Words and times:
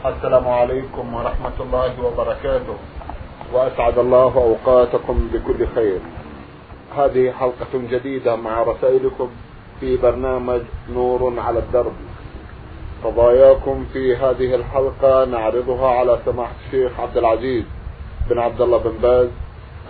السلام 0.00 0.48
عليكم 0.48 1.14
ورحمة 1.14 1.56
الله 1.60 1.92
وبركاته. 2.04 2.76
وأسعد 3.52 3.98
الله 3.98 4.32
أوقاتكم 4.34 5.28
بكل 5.32 5.66
خير. 5.74 6.00
هذه 6.96 7.30
حلقة 7.30 7.72
جديدة 7.74 8.36
مع 8.36 8.62
رسائلكم 8.62 9.30
في 9.80 9.96
برنامج 9.96 10.60
نور 10.94 11.40
على 11.40 11.58
الدرب. 11.58 11.92
قضاياكم 13.04 13.86
في 13.92 14.16
هذه 14.16 14.54
الحلقة 14.54 15.24
نعرضها 15.24 15.88
على 15.88 16.18
سماحة 16.24 16.54
الشيخ 16.66 17.00
عبد 17.00 17.16
العزيز 17.16 17.64
بن 18.30 18.38
عبد 18.38 18.60
الله 18.60 18.78
بن 18.78 18.96
باز 19.02 19.28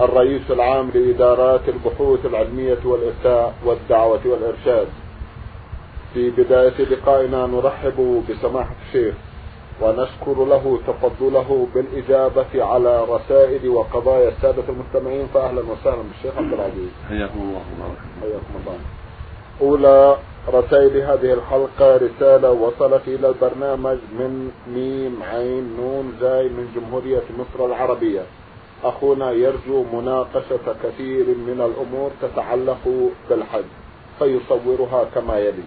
الرئيس 0.01 0.51
العام 0.51 0.91
لإدارات 0.95 1.69
البحوث 1.69 2.27
العلمية 2.27 2.79
والإفتاء 2.85 3.55
والدعوة 3.65 4.21
والإرشاد. 4.25 4.89
في 6.15 6.31
بداية 6.31 6.85
لقائنا 6.85 7.47
نرحب 7.47 8.25
بسماحة 8.31 8.75
الشيخ. 8.87 9.15
ونشكر 9.81 10.45
له 10.45 10.79
تفضله 10.87 11.67
بالإجابة 11.75 12.65
على 12.65 13.05
رسائل 13.05 13.69
وقضايا 13.69 14.29
السادة 14.29 14.63
المستمعين 14.69 15.27
فأهلا 15.35 15.61
وسهلا 15.61 16.03
بالشيخ 16.03 16.39
عبد 16.39 16.53
العزيز. 16.53 16.91
حياكم 17.09 17.41
الله 17.41 17.63
حياكم 18.21 18.55
الله. 18.61 18.79
أولى 19.61 20.17
رسائل 20.49 20.97
هذه 20.97 21.33
الحلقة 21.33 21.97
رسالة 21.97 22.51
وصلت 22.51 23.09
إلى 23.09 23.29
البرنامج 23.29 23.99
من 24.19 24.51
ميم 24.75 25.23
عين 25.23 25.77
نون 25.77 26.13
زاي 26.21 26.49
من 26.49 26.73
جمهورية 26.77 27.23
مصر 27.39 27.67
العربية. 27.67 28.23
أخونا 28.85 29.31
يرجو 29.31 29.85
مناقشة 29.93 30.67
كثير 30.85 31.27
من 31.27 31.61
الأمور 31.69 32.11
تتعلق 32.23 33.11
بالحج 33.31 33.71
فيصورها 34.19 35.05
كما 35.15 35.39
يلي. 35.39 35.63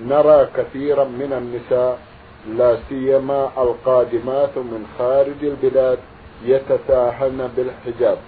نرى 0.00 0.48
كثيرا 0.56 1.04
من 1.04 1.32
النساء 1.32 1.98
لا 2.46 2.78
سيما 2.88 3.50
القادمات 3.58 4.58
من 4.58 4.86
خارج 4.98 5.40
البلاد 5.42 5.98
يتساهلن 6.44 7.50
بالحجاب. 7.56 8.18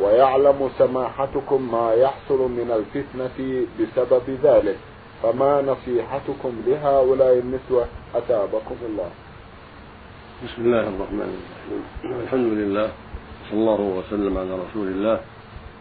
ويعلم 0.00 0.70
سماحتكم 0.78 1.72
ما 1.72 1.94
يحصل 1.94 2.38
من 2.38 2.70
الفتنة 2.70 3.66
بسبب 3.80 4.22
ذلك. 4.42 4.76
فما 5.22 5.62
نصيحتكم 5.62 6.52
لهؤلاء 6.66 7.38
النسوة؟ 7.38 7.86
أتابكم 8.14 8.76
الله. 8.88 9.10
بسم 10.44 10.62
الله 10.62 10.80
الرحمن 10.80 11.30
الرحيم. 11.38 11.82
الحمد 12.22 12.52
لله 12.52 12.88
صلى 13.50 13.58
الله 13.58 13.80
وسلم 13.80 14.38
على 14.38 14.54
رسول 14.54 14.88
الله 14.88 15.20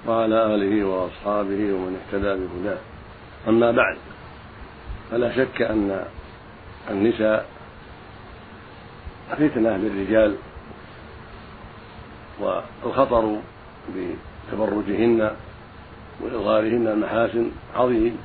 وعلى 0.07 0.55
آله 0.55 0.83
وأصحابه 0.87 1.61
ومن 1.73 1.99
اهتدى 1.99 2.31
بهداه. 2.45 2.77
أما 3.47 3.71
بعد 3.71 3.97
فلا 5.11 5.35
شك 5.35 5.61
أن 5.61 6.05
النساء 6.89 7.45
فتنة 9.35 9.77
للرجال 9.77 10.35
والخطر 12.39 13.37
بتبرجهن 13.95 15.31
وإظهارهن 16.21 16.87
المحاسن 16.87 17.51
عظيم 17.75 18.17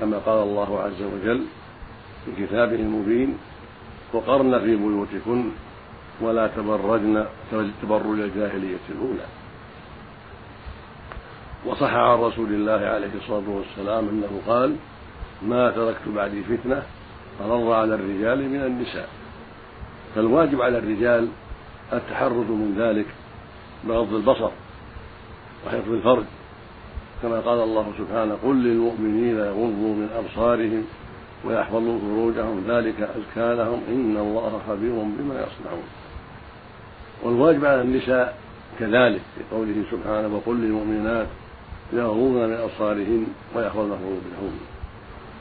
كما 0.00 0.18
قال 0.18 0.42
الله 0.42 0.80
عز 0.80 1.02
وجل 1.02 1.44
في 2.24 2.46
كتابه 2.46 2.76
المبين 2.76 3.38
وقرن 4.12 4.58
في 4.58 4.76
بيوتكن 4.76 5.50
ولا 6.20 6.46
تبرجن 6.46 7.24
تبرج 7.82 8.20
الجاهلية 8.20 8.86
الأولى. 8.88 9.26
وصح 11.66 11.94
عن 11.94 12.18
رسول 12.18 12.48
الله 12.48 12.86
عليه 12.86 13.10
الصلاة 13.14 13.48
والسلام 13.48 14.08
أنه 14.08 14.40
قال 14.46 14.76
ما 15.42 15.70
تركت 15.70 16.08
بعدي 16.08 16.42
فتنة 16.42 16.82
أضر 17.40 17.72
على 17.72 17.94
الرجال 17.94 18.48
من 18.48 18.62
النساء. 18.62 19.08
فالواجب 20.16 20.62
على 20.62 20.78
الرجال 20.78 21.28
التحرز 21.92 22.50
من 22.50 22.74
ذلك 22.78 23.06
بغض 23.84 24.14
البصر 24.14 24.50
وحفظ 25.66 25.92
الفرج 25.92 26.24
كما 27.22 27.40
قال 27.40 27.60
الله 27.60 27.92
سبحانه 27.98 28.38
قل 28.44 28.56
للمؤمنين 28.56 29.38
يغضوا 29.38 29.94
من 29.94 30.08
أبصارهم 30.16 30.84
ويحفظوا 31.44 31.98
فروجهم 31.98 32.64
ذلك 32.68 32.94
أزكى 33.00 33.54
لهم 33.54 33.80
إن 33.88 34.16
الله 34.16 34.60
خبير 34.68 34.92
بما 34.92 35.34
يصنعون. 35.34 35.86
والواجب 37.22 37.64
على 37.64 37.82
النساء 37.82 38.38
كذلك 38.78 39.20
في 39.34 39.56
قوله 39.56 39.84
سبحانه 39.90 40.36
وقل 40.36 40.56
للمؤمنات 40.56 41.26
يغضون 41.92 42.48
من 42.48 42.52
أبصارهن 42.52 43.26
ويحفظن 43.54 43.88
فروجهن. 43.88 44.58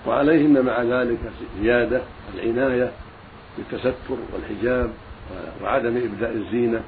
وعليهن 0.08 0.66
مع 0.66 0.82
ذلك 0.82 1.20
زيادة 1.62 2.02
العناية 2.36 2.92
بالتستر 3.58 4.18
والحجاب 4.34 4.90
وعدم 5.64 5.98
إبداء 5.98 6.32
الزينة 6.32 6.82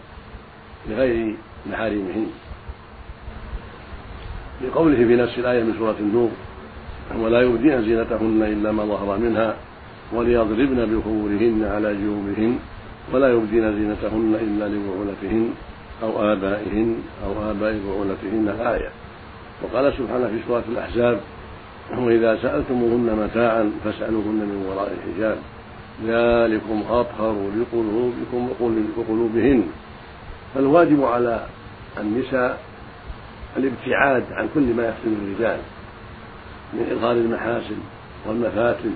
لغير 0.89 1.35
محارمهن 1.71 2.27
لقوله 4.61 4.95
في 4.95 5.15
نفس 5.15 5.37
الآية 5.37 5.63
من 5.63 5.75
سورة 5.79 5.95
النور 5.99 6.29
ولا 7.15 7.41
يبدين 7.41 7.81
زينتهن 7.81 8.43
إلا 8.43 8.71
ما 8.71 8.85
ظهر 8.85 9.17
منها 9.17 9.55
وليضربن 10.13 10.85
بخمورهن 10.85 11.65
على 11.71 11.95
جيوبهن 11.95 12.59
ولا 13.13 13.31
يبدين 13.31 13.73
زينتهن 13.73 14.35
إلا 14.41 14.65
لبعولتهن 14.67 15.49
أو 16.03 16.33
آبائهن 16.33 16.97
أو 17.25 17.51
آباء 17.51 17.79
بعولتهن. 17.87 18.55
الآية. 18.59 18.89
وقال 19.63 19.93
سبحانه 19.93 20.27
في 20.27 20.39
سورة 20.47 20.63
الأحزاب 20.69 21.19
وإذا 21.97 22.37
سألتموهن 22.41 23.07
متاعا 23.23 23.71
فاسألوهن 23.83 24.39
من 24.49 24.65
وراء 24.69 24.97
الحجاب. 24.97 25.37
ذلكم 26.05 26.83
أطهر 26.89 27.49
لقلوبكم 27.57 28.49
وقلوبهن 28.97 29.67
فالواجب 30.55 31.03
على 31.03 31.45
النساء 31.97 32.59
الابتعاد 33.57 34.23
عن 34.31 34.49
كل 34.53 34.73
ما 34.73 34.87
يفتن 34.87 35.13
الرجال 35.21 35.59
من 36.73 36.91
إظهار 36.91 37.11
المحاسن 37.11 37.77
والمفاتن 38.25 38.93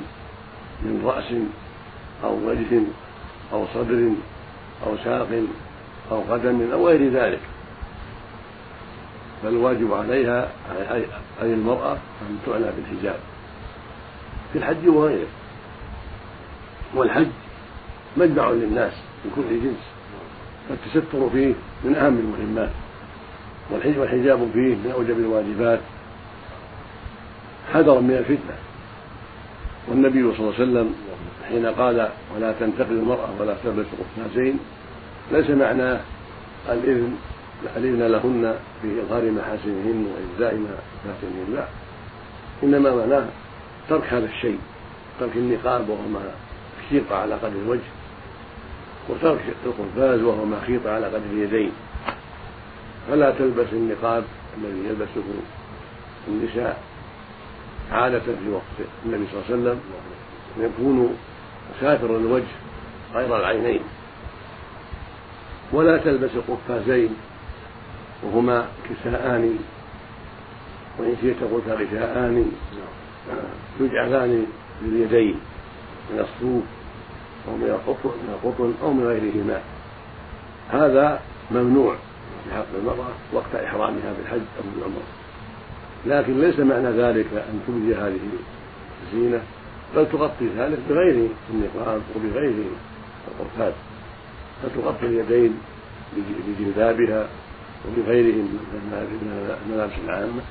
من 0.82 1.02
رأس 1.06 1.34
أو 2.24 2.50
وجه 2.50 2.82
أو 3.54 3.66
صدر 3.74 4.10
أو 4.88 4.98
ساق 5.04 5.28
أو 6.12 6.22
قدم 6.30 6.72
أو 6.72 6.88
غير 6.88 7.12
ذلك. 7.12 7.40
فالواجب 9.44 9.94
عليها 9.94 10.52
أي 11.42 11.54
المرأة 11.54 11.94
أن 12.22 12.38
تعنى 12.46 12.66
بالحجاب. 12.66 13.20
في 14.54 14.60
الحج 14.60 14.88
وغيره 14.88 15.28
والحج 16.96 17.28
مجمع 18.18 18.50
للناس 18.50 18.94
من 19.26 19.32
كل 19.36 19.64
جنس. 19.64 19.84
فالتستر 20.70 21.30
فيه 21.30 21.54
من 21.84 21.96
أهم 21.96 22.18
المهمات 22.18 22.70
والحجاب 23.72 24.50
فيه 24.54 24.76
من 24.76 24.92
أوجب 24.96 25.20
الواجبات. 25.20 25.80
حذرا 27.74 28.00
من 28.00 28.18
الفتنة. 28.18 28.56
والنبي 29.88 30.22
صلى 30.22 30.40
الله 30.40 30.54
عليه 30.54 30.64
وسلم 30.64 30.96
حين 31.50 31.66
قال 31.66 32.10
ولا 32.36 32.54
تنتقل 32.60 32.92
المرأة 32.92 33.30
ولا 33.40 33.56
تلبس 33.64 33.86
قفازين 34.00 34.60
ليس 35.32 35.50
معناه 35.50 36.00
الإذن 36.70 37.16
الإذن 37.78 38.04
لهن 38.08 38.56
في 38.82 39.02
إظهار 39.02 39.32
محاسنهن 39.32 40.08
وإجزاء 40.08 40.60
محاسنهن 41.06 41.56
لا 41.56 41.66
إنما 42.64 42.96
معناه 42.96 43.26
ترك 43.90 44.14
هذا 44.14 44.26
الشيء 44.26 44.60
ترك 45.20 45.36
النقاب 45.36 45.90
وهو 45.90 46.08
ما 46.14 46.20
خيط 46.92 47.12
على 47.12 47.36
قدر 47.36 47.48
الوجه 47.66 47.90
وترك 49.10 49.42
القفاز 49.66 50.22
وهو 50.22 50.46
ما 50.46 50.62
خيط 50.68 50.88
على 50.88 51.06
قدر 51.06 51.26
اليدين 51.32 51.72
فلا 53.10 53.32
تلبس 53.32 53.68
النقاب 53.74 54.24
الذي 54.58 54.88
يلبسه 54.90 55.24
النساء 56.28 56.84
عادة 57.92 58.20
في 58.20 58.50
وقت 58.52 58.90
النبي 59.06 59.26
صلى 59.32 59.42
الله 59.42 59.46
عليه 59.50 59.56
وسلم 59.56 59.80
يكون 60.60 61.18
ساتر 61.82 62.18
الوجه 62.18 62.54
غير 63.14 63.38
العينين. 63.38 63.82
ولا 65.72 65.98
تلبس 65.98 66.32
قفازين 66.48 67.16
وهما 68.24 68.68
كساءان 68.90 69.60
وإن 71.00 71.16
شئت 71.22 71.44
قلت 71.44 71.68
غشاءان 71.68 72.52
يجعلان 73.80 74.46
لليدين 74.82 75.40
من 76.12 76.20
الصوف. 76.20 76.64
أو 77.48 77.56
من 77.56 77.64
القطن 77.64 78.10
من 78.10 78.34
القطن 78.34 78.74
أو 78.84 78.94
من 78.94 79.08
غيرهما. 79.08 79.62
هذا 80.70 81.22
ممنوع 81.52 81.96
في 82.44 82.56
حق 82.56 82.66
المرأة 82.80 83.14
وقت 83.34 83.56
إحرامها 83.56 84.14
بالحج 84.18 84.42
أو 84.58 84.64
بالعمرة 84.76 85.04
لكن 86.06 86.42
ليس 86.42 86.60
معنى 86.60 86.90
ذلك 86.90 87.28
أن 87.34 87.60
تبدي 87.68 87.96
هذه 87.96 88.20
الزينة 89.04 89.42
بل 89.96 90.10
تغطي 90.12 90.48
ذلك 90.58 90.80
بغير 90.90 91.28
النقاب 91.54 92.02
وبغير 92.16 92.54
القرفات. 93.28 93.74
فتغطي 94.64 95.06
اليدين 95.06 95.58
بجلبابها 96.48 97.28
وبغيره 97.88 98.36
من 98.36 99.58
الملابس 99.66 99.94
العامة. 100.06 100.42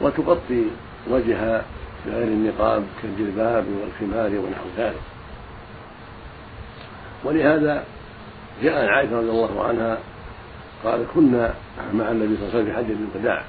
وتغطي 0.00 0.64
وجهها 1.10 1.64
بغير 2.06 2.28
النقاب 2.28 2.84
كالجلباب 3.02 3.64
والخمار 3.80 4.30
ونحو 4.30 4.64
ذلك. 4.78 5.15
ولهذا 7.24 7.84
جاء 8.62 8.82
عن 8.82 8.88
عائشة 8.88 9.18
رضي 9.18 9.30
الله 9.30 9.64
عنها 9.64 9.98
قال 10.84 11.04
كنا 11.14 11.54
مع 11.94 12.10
النبي 12.10 12.36
صلى 12.36 12.48
الله 12.48 12.54
عليه 12.54 12.58
وسلم 12.58 12.64
في 12.64 12.72
حجة 12.72 12.96
الوداع 13.14 13.44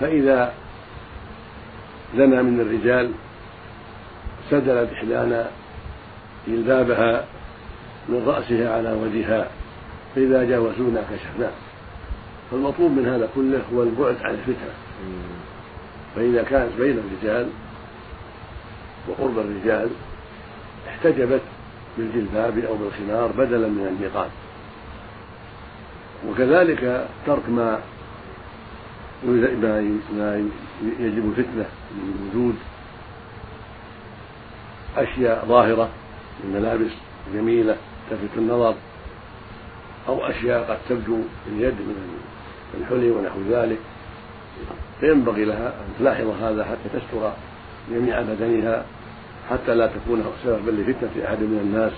فإذا 0.00 0.52
لنا 2.14 2.42
من 2.42 2.60
الرجال 2.60 3.10
سدلت 4.50 4.92
إحدانا 4.92 5.50
جلبابها 6.48 7.24
من 8.08 8.24
رأسها 8.26 8.76
على 8.76 8.92
وجهها 8.92 9.48
فإذا 10.14 10.44
جاوزونا 10.44 11.02
كشفناه 11.10 11.52
فالمطلوب 12.50 12.90
من 12.90 13.08
هذا 13.08 13.28
كله 13.34 13.62
هو 13.74 13.82
البعد 13.82 14.16
عن 14.22 14.34
الفتنة. 14.34 14.74
فإذا 16.16 16.42
كانت 16.42 16.72
بين 16.78 16.98
الرجال 16.98 17.48
وقرب 19.08 19.38
الرجال 19.38 19.88
احتجبت 20.88 21.40
بالجلباب 21.98 22.58
أو 22.58 22.74
بالخمار 22.76 23.32
بدلا 23.32 23.68
من 23.68 23.86
النقاب 23.86 24.30
وكذلك 26.28 27.08
ترك 27.26 27.48
ما 27.48 27.80
ما 29.24 30.48
يجب 31.00 31.32
فتنة 31.36 31.66
من 31.92 32.30
وجود 32.30 32.54
أشياء 34.96 35.44
ظاهرة 35.48 35.88
من 36.44 36.60
ملابس 36.60 36.90
جميلة 37.34 37.76
تلفت 38.10 38.36
النظر. 38.36 38.74
أو 40.08 40.26
أشياء 40.26 40.70
قد 40.70 40.78
تبدو 40.88 41.20
اليد 41.46 41.74
من 41.74 42.20
الحلي 42.80 43.10
ونحو 43.10 43.38
ذلك. 43.50 43.78
فينبغي 45.00 45.44
لها 45.44 45.68
أن 45.68 45.94
تلاحظ 45.98 46.26
هذا 46.42 46.64
حتى 46.64 46.98
تستر 46.98 47.32
جميع 47.90 48.20
بدنها. 48.20 48.84
حتى 49.50 49.74
لا 49.74 49.86
تكون 49.86 50.24
سببا 50.44 50.70
لفتنة 50.70 51.26
أحد 51.26 51.38
من 51.38 51.58
الناس 51.64 51.92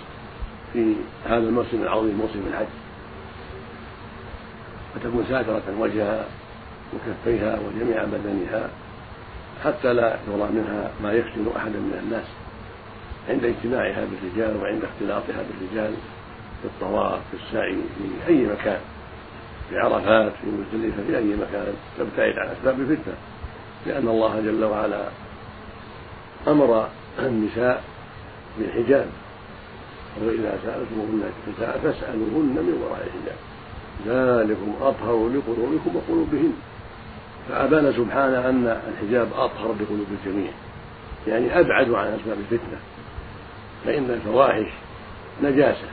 في 0.72 0.94
هذا 1.26 1.48
الموسم 1.48 1.82
العظيم 1.82 2.14
موسم 2.14 2.42
الحج. 2.50 2.66
فتكون 4.94 5.24
ساترة 5.28 5.62
وجهها 5.78 6.24
وكفيها 6.94 7.58
وجميع 7.58 8.04
بدنها 8.04 8.68
حتى 9.64 9.92
لا 9.92 10.16
يرى 10.28 10.48
منها 10.52 10.90
ما 11.02 11.12
يفتن 11.12 11.46
أحدا 11.56 11.78
من 11.78 12.00
الناس. 12.04 12.26
عند 13.28 13.44
اجتماعها 13.44 14.04
بالرجال 14.04 14.62
وعند 14.62 14.82
اختلاطها 14.84 15.42
بالرجال 15.48 15.94
في 16.62 16.64
الطواف 16.68 17.20
في 17.30 17.36
السعي 17.46 17.76
في 17.98 18.32
أي 18.32 18.46
مكان 18.46 18.80
في 19.70 19.78
عرفات 19.78 20.32
في 20.32 20.46
مزدلفة 20.46 21.02
في 21.06 21.18
أي 21.18 21.36
مكان 21.36 21.74
تبتعد 21.98 22.38
عن 22.38 22.48
أسباب 22.48 22.80
الفتنة. 22.80 23.14
لأن 23.86 24.08
الله 24.08 24.40
جل 24.40 24.64
وعلا 24.64 25.04
أمر 26.48 26.88
النساء 27.18 27.82
بالحجاب 28.58 29.06
وإذا 30.22 30.58
سألتموهن 30.64 31.30
النساء 31.46 31.80
فاسألوهن 31.82 32.56
من 32.66 32.82
وراء 32.82 33.06
الحجاب. 33.06 33.36
ذلكم 34.06 34.74
أطهر 34.80 35.28
لقلوبكم 35.28 35.96
وقلوبهن. 35.96 36.52
فأبان 37.48 37.92
سبحانه 37.92 38.48
أن 38.48 38.80
الحجاب 38.92 39.28
أطهر 39.32 39.74
لقلوب 39.80 40.06
الجميع. 40.20 40.50
يعني 41.26 41.60
أبعد 41.60 41.90
عن 41.90 42.06
أسباب 42.06 42.38
الفتنة. 42.38 42.78
فإن 43.84 44.10
الفواحش 44.10 44.68
نجاسة. 45.42 45.88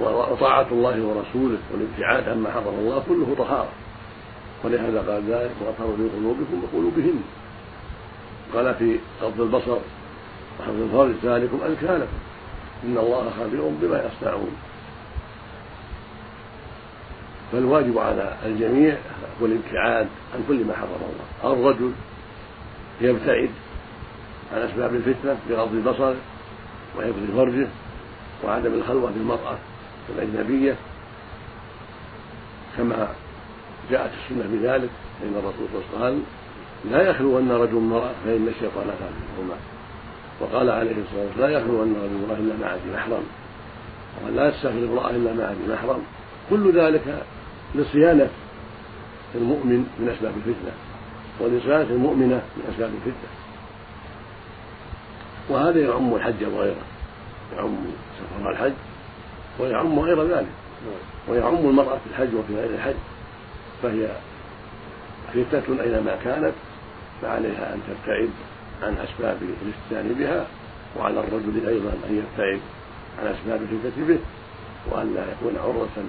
وطاعة 0.00 0.66
الله 0.72 1.02
ورسوله 1.02 1.58
والابتعاد 1.72 2.28
عما 2.28 2.50
حرم 2.50 2.74
الله 2.78 3.02
كله 3.08 3.34
طهارة. 3.38 3.72
ولهذا 4.64 4.98
قال 5.12 5.22
ذلك 5.28 5.50
وأطهر 5.60 5.96
في 5.96 6.08
قلوبكم 6.16 6.64
وقلوبهن. 6.64 7.22
قال 8.54 8.74
في 8.74 8.98
غض 9.22 9.40
البصر 9.40 9.78
وحفظ 10.60 10.82
الفرج 10.82 11.12
ذلكم 11.24 11.58
أزكى 11.62 11.86
لكم. 11.86 12.18
إن 12.84 12.98
الله 12.98 13.30
خبير 13.40 13.68
بما 13.82 14.04
يصنعون. 14.06 14.56
فالواجب 17.52 17.98
على 17.98 18.36
الجميع 18.46 18.96
هو 19.42 19.46
الابتعاد 19.46 20.08
عن 20.34 20.44
كل 20.48 20.64
ما 20.64 20.74
حرم 20.74 20.88
الله. 20.90 21.52
الرجل 21.52 21.92
يبتعد 23.00 23.50
عن 24.52 24.58
أسباب 24.58 24.94
الفتنة 24.94 25.36
بغض 25.50 25.74
البصر 25.74 26.14
وحفظ 26.98 27.36
فرجه 27.36 27.68
وعدم 28.44 28.74
الخلوة 28.74 29.10
بالمرأة 29.10 29.58
الأجنبية. 30.16 30.74
كما 32.76 33.08
جاءت 33.90 34.10
السنة 34.24 34.44
بذلك 34.52 34.90
فإن 35.20 35.34
الرسول 35.34 35.68
صلى 35.72 35.82
الله 35.94 36.06
عليه 36.06 36.14
وسلم 36.14 36.24
لا 36.84 37.10
يخلو 37.10 37.38
أن 37.38 37.50
رجل 37.50 37.76
امرأة 37.76 38.12
فإن 38.24 38.48
الشيطان 38.48 38.84
ثالثهما 38.84 39.56
وقال 40.40 40.70
عليه 40.70 40.90
الصلاة 40.90 41.26
والسلام 41.26 41.50
لا 41.50 41.58
يخلو 41.58 41.82
أن 41.82 41.94
رجل 41.94 42.24
امرأة 42.24 42.38
إلا 42.38 42.66
مع 42.66 42.74
ذي 42.74 42.92
محرم. 42.94 43.22
وقال 44.22 44.36
لا 44.36 44.52
امرأة 44.64 45.10
إلا 45.10 45.32
مع 45.32 45.52
ذي 45.52 45.72
محرم. 45.72 46.02
كل 46.50 46.72
ذلك 46.72 47.22
لصيانة 47.74 48.28
المؤمن 49.34 49.86
من 49.98 50.08
أسباب 50.08 50.32
الفتنة 50.36 50.72
ولصيانة 51.40 51.90
المؤمنة 51.94 52.42
من 52.56 52.74
أسباب 52.74 52.90
الفتنة. 52.94 53.30
وهذا 55.48 55.80
يعم 55.80 56.14
الحج 56.14 56.44
وغيره 56.44 56.84
يعم 57.56 57.76
سفر 58.18 58.50
الحج 58.50 58.72
ويعم 59.58 59.98
غير 59.98 60.22
ذلك. 60.22 60.52
ويعم 61.28 61.56
المرأة 61.56 61.96
في 61.96 62.10
الحج 62.10 62.34
وفي 62.34 62.54
غير 62.54 62.70
الحج. 62.70 62.94
فهي 63.82 64.08
فتنة 65.34 65.82
أينما 65.82 66.16
كانت. 66.24 66.52
فعليها 67.22 67.74
أن 67.74 67.80
تبتعد 67.88 68.30
عن 68.82 68.96
أسباب 68.96 69.38
الافتتان 69.42 70.14
بها 70.18 70.46
وعلى 70.98 71.20
الرجل 71.20 71.68
أيضا 71.68 71.92
أن 72.08 72.16
يبتعد 72.16 72.60
عن 73.18 73.26
أسباب 73.26 73.60
الفتنة 73.62 74.06
به 74.06 74.18
وأن 74.90 75.14
لا 75.14 75.24
يكون 75.32 75.56
عرة 75.56 76.04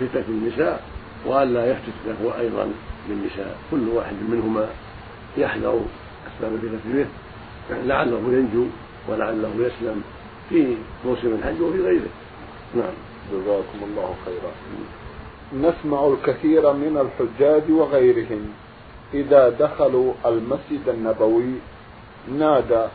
لفتنة 0.00 0.24
النساء 0.28 0.82
وأن 1.26 1.54
لا 1.54 1.70
يفتت 1.70 1.94
له 2.06 2.40
أيضا 2.40 2.72
بالنساء 3.08 3.56
كل 3.70 3.88
واحد 3.88 4.14
منهما 4.28 4.68
يحذر 5.38 5.80
أسباب 6.26 6.54
الفتنة 6.54 6.80
به 6.94 7.06
لعله 7.70 8.18
ينجو 8.32 8.66
ولعله 9.08 9.50
يسلم 9.58 10.02
في 10.48 10.76
موسم 11.04 11.34
الحج 11.34 11.60
وفي 11.60 11.80
غيره. 11.80 12.10
نعم. 12.74 12.94
جزاكم 13.32 13.78
الله 13.82 14.14
خيرا. 14.24 14.52
نسمع 15.54 16.06
الكثير 16.06 16.72
من 16.72 16.96
الحجاج 16.98 17.62
وغيرهم. 17.70 18.52
إذا 19.14 19.48
دخلوا 19.48 20.12
المسجد 20.26 20.88
النبوي 20.88 21.54
نادى 22.38 22.86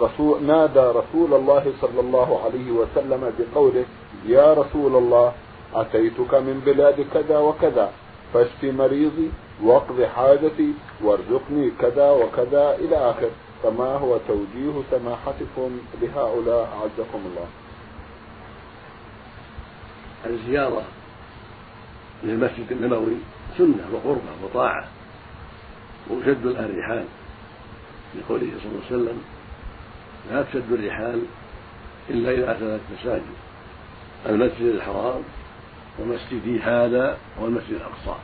رسول 0.00 0.42
نادى 0.42 0.80
رسول 0.80 1.34
الله 1.34 1.72
صلى 1.80 2.00
الله 2.00 2.40
عليه 2.44 2.70
وسلم 2.70 3.32
بقوله 3.38 3.84
يا 4.26 4.54
رسول 4.54 4.96
الله 4.96 5.32
أتيتك 5.74 6.34
من 6.34 6.62
بلاد 6.66 7.06
كذا 7.14 7.38
وكذا 7.38 7.92
فاشف 8.34 8.64
مريضي 8.64 9.30
واقض 9.62 10.02
حاجتي 10.02 10.74
وارزقني 11.04 11.70
كذا 11.80 12.10
وكذا 12.10 12.74
إلى 12.74 12.96
آخر. 12.96 13.30
فما 13.62 13.96
هو 13.96 14.18
توجيه 14.28 14.82
سماحتكم 14.90 15.80
لهؤلاء؟ 16.02 16.68
أعزكم 16.80 17.20
الله. 17.26 17.46
الزيارة. 20.26 20.82
للمسجد 22.24 22.66
النبوي 22.70 23.16
سنة 23.58 23.88
وقربة 23.92 24.44
وطاعة 24.44 24.88
وشد 26.10 26.46
الرحال 26.46 27.04
لقوله 28.14 28.50
صلى 28.62 28.72
الله 28.72 28.82
عليه 28.90 28.96
وسلم 28.96 29.22
لا 30.30 30.42
تشد 30.42 30.72
الرحال 30.72 31.22
إلا 32.10 32.30
إلى 32.30 32.56
ثلاث 32.60 32.80
مساجد 33.00 33.22
المسجد 34.26 34.62
الحرام 34.62 35.22
ومسجدي 35.98 36.60
هذا 36.60 37.16
والمسجد 37.40 37.72
الأقصى. 37.72 38.20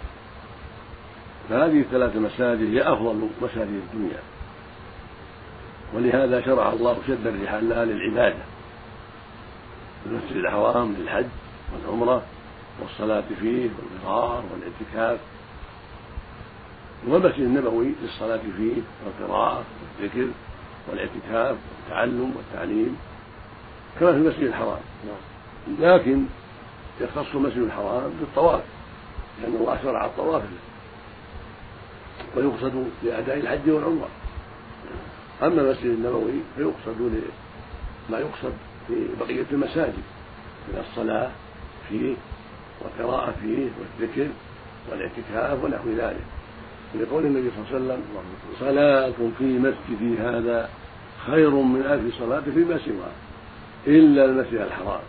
فهذه 1.49 1.81
الثلاث 1.81 2.17
مساجد 2.17 2.75
هي 2.75 2.83
أفضل 2.83 3.29
مساجد 3.43 3.81
الدنيا. 3.93 4.21
ولهذا 5.95 6.41
شرع 6.41 6.73
الله 6.73 6.99
شد 7.07 7.26
الرحال 7.26 7.69
لها 7.69 7.85
للعبادة. 7.85 8.45
المسجد 10.07 10.37
الحرام 10.37 10.95
للحج 10.99 11.26
والعمرة 11.73 12.23
والصلاة 12.83 13.25
فيه 13.40 13.68
والقرار 13.78 14.45
والإعتكاف. 14.52 15.21
والمسجد 17.06 17.40
النبوي 17.40 17.92
للصلاة 18.02 18.40
فيه 18.56 18.75
والقراءة 19.04 19.64
والذكر 20.00 20.28
والإعتكاف 20.88 21.56
والتعلم 21.78 22.35
والتعليم 22.37 22.97
كما 24.00 24.12
في 24.12 24.18
المسجد 24.18 24.42
الحرام. 24.42 24.80
لكن 25.80 26.25
يختص 27.00 27.35
المسجد 27.35 27.59
الحرام 27.59 28.11
بالطواف 28.21 28.62
لأن 29.42 29.54
الله 29.54 29.78
شرع 29.83 30.04
الطواف. 30.04 30.42
ويقصد 32.37 32.87
لأداء 33.02 33.37
الحج 33.37 33.71
والعمرة. 33.71 34.09
أما 35.42 35.61
المسجد 35.62 35.87
النبوي 35.87 36.40
فيقصد 36.56 37.23
ما 38.11 38.18
يقصد 38.18 38.52
في 38.88 39.09
بقية 39.21 39.47
المساجد 39.52 40.02
من 40.68 40.85
الصلاة 40.90 41.30
فيه 41.88 42.14
والقراءة 42.80 43.35
فيه 43.42 43.68
والذكر 43.78 44.28
والاعتكاف 44.90 45.64
ونحو 45.64 45.88
ذلك. 45.90 46.25
لقول 46.95 47.26
النبي 47.26 47.50
صلى 47.50 47.78
الله 47.78 47.92
عليه 47.92 47.95
وسلم 47.95 48.02
صلاة 48.61 49.30
في 49.38 49.45
مسجدي 49.45 50.18
هذا 50.18 50.68
خير 51.26 51.50
من 51.50 51.83
ألف 51.83 52.18
صلاة 52.18 52.40
فيما 52.40 52.78
سواه 52.78 53.16
إلا 53.87 54.25
المسجد 54.25 54.61
الحرام. 54.61 55.00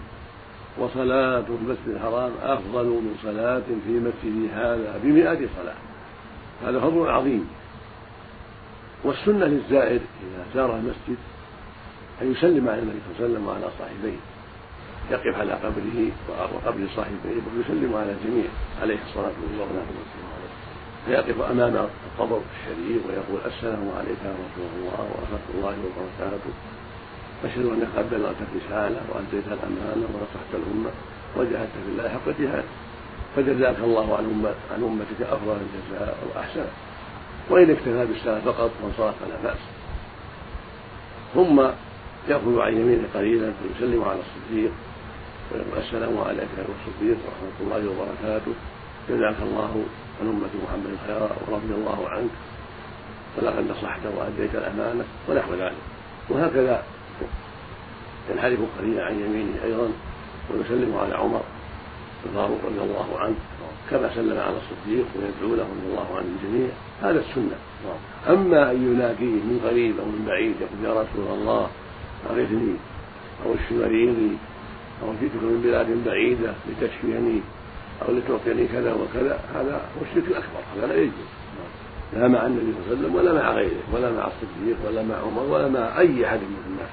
وصلاة 0.77 1.41
في 1.41 1.50
المسجد 1.50 1.88
الحرام 1.88 2.31
أفضل 2.43 2.86
من 2.86 3.15
صلاة 3.24 3.63
في 3.86 3.91
مسجدي 3.91 4.50
هذا 4.53 5.00
بمئة 5.03 5.47
صلاة. 5.57 5.75
هذا 6.65 6.79
فضل 6.79 7.09
عظيم. 7.09 7.47
والسنة 9.03 9.45
للزائر 9.45 10.00
إذا 10.00 10.45
زار 10.55 10.75
المسجد 10.75 11.17
أن 12.21 12.31
يسلم 12.31 12.69
على 12.69 12.79
النبي 12.79 13.00
صلى 13.00 13.25
الله 13.25 13.25
عليه 13.25 13.33
وسلم 13.33 13.47
وعلى 13.47 13.67
صاحبيه. 13.79 14.17
يقف 15.12 15.40
على 15.40 15.54
قبره 15.54 16.12
وقبر 16.30 16.88
صاحبيه 16.96 17.42
ويسلم 17.58 17.96
على 17.96 18.12
الجميع 18.12 18.46
عليه 18.82 18.98
الصلاة 19.10 19.32
والسلام 19.60 19.88
فيقف 21.06 21.42
أمام 21.52 21.76
القبر 21.76 22.42
الشريف 22.56 23.02
ويقول 23.08 23.40
السلام 23.46 23.90
عليك 23.98 24.18
يا 24.26 24.32
رسول 24.32 24.70
الله 24.76 25.00
ورحمة 25.12 25.46
الله 25.56 25.76
وبركاته. 25.86 26.54
أشهد 27.46 27.66
أنك 27.66 27.88
قد 27.98 28.10
بلغت 28.10 28.36
الرسالة 28.42 29.02
وأديت 29.10 29.48
الأمانة 29.48 30.08
ونصحت 30.14 30.52
الأمة 30.54 30.90
وجاهدت 31.38 31.72
في 31.86 31.92
الله 31.92 32.10
حق 32.10 32.30
جهاد 32.40 32.64
فجزاك 33.36 33.80
الله 33.80 34.18
عن 34.18 34.26
أمة 34.26 34.54
عن 34.74 34.84
أمتك 34.84 35.22
أفضل 35.34 35.58
الجزاء 35.66 36.18
وأحسن. 36.36 36.66
وإن 37.50 37.72
اكتفى 37.72 38.06
بالسلام 38.06 38.42
فقط 38.42 38.72
وانصرف 38.84 39.16
فلا 39.24 39.42
بأس. 39.44 39.58
ثم 41.36 41.62
يأخذ 42.30 42.60
عن 42.60 42.74
يمينه 42.74 43.08
قليلا 43.14 43.52
فيسلم 43.52 44.04
على 44.04 44.20
الصديق 44.20 44.72
السلام 45.56 46.18
عليك 46.18 46.51
يا 46.58 46.66
الصديق 46.68 47.18
ورحمة 47.24 47.58
الله 47.62 47.82
وبركاته. 47.89 48.54
جزاك 49.10 49.36
الله 49.42 49.86
عن 50.22 50.27
أمة 50.27 50.54
محمد 50.63 50.98
خيرا 51.08 51.30
ورضي 51.48 51.74
الله 51.74 52.10
عنك. 52.10 52.30
ولقد 53.38 53.72
نصحت 53.72 54.01
وأديت 54.18 54.56
الأمانة 54.56 55.04
ونحو 55.30 55.54
ذلك. 55.54 55.82
وهكذا 56.30 56.84
ينحرف 58.32 58.60
قليلا 58.80 59.06
عن 59.06 59.16
يمينه 59.20 59.63
أيضا 59.63 59.89
ويسلم 60.51 60.98
على 60.98 61.16
عمر 61.16 61.42
الفاروق 62.25 62.60
رضي 62.66 62.82
الله 62.82 63.20
عنه 63.20 63.36
كما 63.89 64.16
سلم 64.16 64.39
على 64.39 64.56
الصديق 64.58 65.06
ويدعو 65.16 65.56
له 65.56 65.63
رضي 65.63 65.88
الله 65.92 66.18
عنه 66.18 66.27
الجميع. 66.36 66.70
هذا 67.01 67.20
السنة. 67.20 67.58
أما 68.30 68.72
أن 68.72 68.94
يلاقيه 68.94 69.36
من 69.48 69.60
قريب 69.63 70.00
أو 70.00 70.06
من 70.06 70.25
بعيد 70.27 70.56
يقول 70.62 70.80
يا 70.84 71.01
رسول 71.01 71.39
الله 71.39 71.70
أغثني 72.30 72.75
أو 73.46 73.54
اشف 73.54 73.72
أو 75.04 75.13
جئتك 75.22 75.44
من 75.44 75.62
بلاد 75.63 76.04
بعيدة 76.06 76.54
لتشفيني 76.70 77.42
أو 78.01 78.13
لتعطيني 78.13 78.68
كذا 78.68 78.94
وكذا 78.94 79.39
هذا 79.56 79.75
هو 79.75 80.01
الشرك 80.01 80.27
الأكبر 80.27 80.60
هذا 80.77 80.88
لا 80.88 80.96
يجوز. 80.96 81.30
لا 82.13 82.27
مع 82.27 82.46
النبي 82.46 82.74
صلى 82.74 82.80
الله 82.80 82.88
عليه 82.89 83.00
وسلم 83.00 83.16
ولا 83.16 83.34
مع 83.34 83.51
غيره 83.51 83.84
ولا 83.94 84.12
مع 84.12 84.27
الصديق 84.27 84.77
ولا 84.88 85.04
مع 85.04 85.16
عمر 85.16 85.44
ولا 85.44 85.68
مع 85.68 86.00
أي 86.00 86.27
أحد 86.27 86.39
من 86.39 86.63
الناس. 86.68 86.89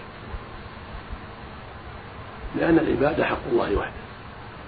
لأن 2.57 2.79
العبادة 2.79 3.25
حق 3.25 3.49
الله 3.53 3.77
وحده 3.77 4.05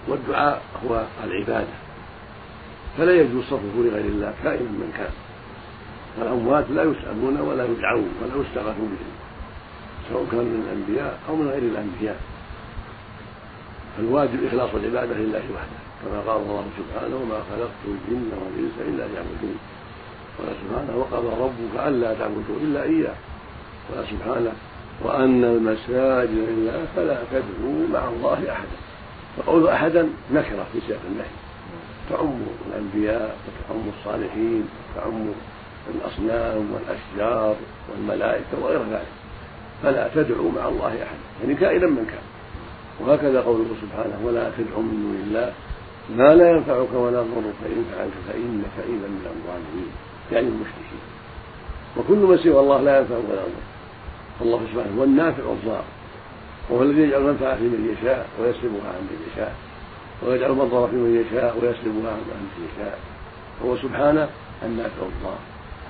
والدعاء 0.09 0.63
هو 0.87 1.05
العبادة. 1.25 1.75
فلا 2.99 3.13
يجوز 3.13 3.45
صرفه 3.45 3.77
لغير 3.77 4.05
الله 4.05 4.35
كائنا 4.45 4.71
من 4.71 4.93
كان. 4.99 5.13
والأموات 6.19 6.65
لا 6.71 6.83
يسألون 6.83 7.41
ولا 7.41 7.65
يدعون 7.65 8.11
ولا 8.23 8.43
يستغاث 8.43 8.77
بهم 8.77 8.97
سواء 10.11 10.27
كان 10.33 10.41
من 10.41 10.63
الأنبياء 10.67 11.19
أو 11.29 11.37
من 11.37 11.49
غير 11.49 11.63
الأنبياء. 11.63 12.21
فالواجب 13.97 14.47
إخلاص 14.47 14.71
العبادة 14.75 15.15
لله 15.15 15.43
وحده 15.55 15.79
كما 16.05 16.21
قال 16.33 16.43
الله 16.43 16.65
سبحانه 16.79 17.17
وما 17.17 17.41
خلقت 17.51 17.83
الجن 17.87 18.31
والإنس 18.43 18.73
إلا 18.81 19.05
ليعبدون 19.07 19.57
قال 20.39 20.49
سبحانه 20.63 20.97
وقضى 20.97 21.43
ربك 21.43 21.87
ألا 21.87 22.15
تعبدوا 22.15 22.57
إلا 22.63 22.83
إياه 22.83 23.15
قال 23.95 24.05
سبحانه 24.11 24.53
وأن 25.03 25.45
المساجد 25.45 26.49
لله 26.49 26.87
فلا 26.97 27.19
تدعوا 27.33 27.89
مع 27.93 28.09
الله 28.09 28.53
أحدا 28.53 28.77
فقول 29.37 29.69
أحدا 29.69 30.09
نكرة 30.33 30.67
في 30.73 30.81
سياق 30.87 31.01
النهي 31.11 31.27
تعم 32.11 32.41
الأنبياء 32.71 33.37
وتعم 33.47 33.83
الصالحين 33.99 34.69
وتعم 34.97 35.27
الأصنام 35.95 36.69
والأشجار 36.73 37.57
والملائكة 37.91 38.59
وغير 38.63 38.83
ذلك 38.83 39.13
فلا 39.83 40.09
تدعوا 40.15 40.53
مع 40.53 40.69
الله 40.69 40.89
أحدا 40.89 41.19
يعني 41.43 41.55
كائنا 41.55 41.87
من 41.87 42.07
كان. 42.07 42.36
وهكذا 43.01 43.41
قوله 43.41 43.67
سبحانه 43.83 44.21
ولا 44.25 44.51
تدعوا 44.59 44.83
من 44.83 45.03
دون 45.03 45.23
الله 45.27 45.53
ما 46.17 46.35
لا 46.35 46.51
ينفعك 46.51 46.93
ولا 46.95 47.21
يضرك 47.21 47.55
فإن 47.63 47.85
فعلت 47.93 48.13
فإنك 48.29 48.77
إذا 48.79 49.09
من 49.09 49.27
الظالمين 49.27 49.91
يعني 50.33 50.49
المشركين. 50.49 51.05
وكل 51.97 52.17
من 52.17 52.39
سوى 52.39 52.61
الله 52.61 52.81
لا 52.81 52.99
ينفع 52.99 53.15
ولا 53.15 53.41
يضر 53.41 53.67
فالله 54.41 54.61
سبحانه 54.73 55.01
هو 55.01 55.05
النافع 55.05 55.45
والضار. 55.45 55.85
وهو 56.71 56.83
الذي 56.83 57.03
يجعل 57.03 57.21
المنفعة 57.21 57.57
في 57.57 57.63
من 57.63 57.97
يشاء 57.99 58.27
ويسلبها 58.41 58.89
عن 58.89 59.01
من 59.01 59.27
يشاء. 59.33 59.55
ويجعل 60.27 60.51
المضر 60.51 60.89
في 60.89 60.97
من 60.97 61.25
يشاء 61.27 61.55
ويسلبها 61.55 62.11
عن 62.13 62.19
من 62.19 62.69
يشاء. 62.73 62.99
هو 63.65 63.77
سبحانه 63.77 64.29
النافع 64.63 65.03
والضار. 65.03 65.39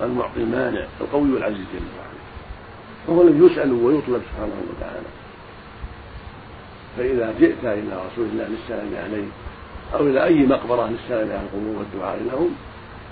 المعطي 0.03 0.41
المانع 0.41 0.87
القوي 1.01 1.39
العزيز 1.39 1.59
جل 1.59 1.87
وعلا. 1.99 2.17
وهو 3.09 3.29
الذي 3.29 3.47
يسأل 3.47 3.73
ويطلب 3.73 4.23
سبحانه 4.33 4.63
وتعالى. 4.71 5.26
فإذا 6.97 7.35
جئت 7.41 7.65
إلى 7.65 8.01
رسول 8.07 8.27
الله 8.33 8.47
للسلام 8.49 9.05
عليه 9.05 9.29
أو 9.95 10.07
إلى 10.07 10.25
أي 10.25 10.47
مقبرة 10.47 10.91
للسلام 10.91 11.31
على 11.31 11.41
القبور 11.43 11.79
والدعاء 11.79 12.19
لهم 12.33 12.51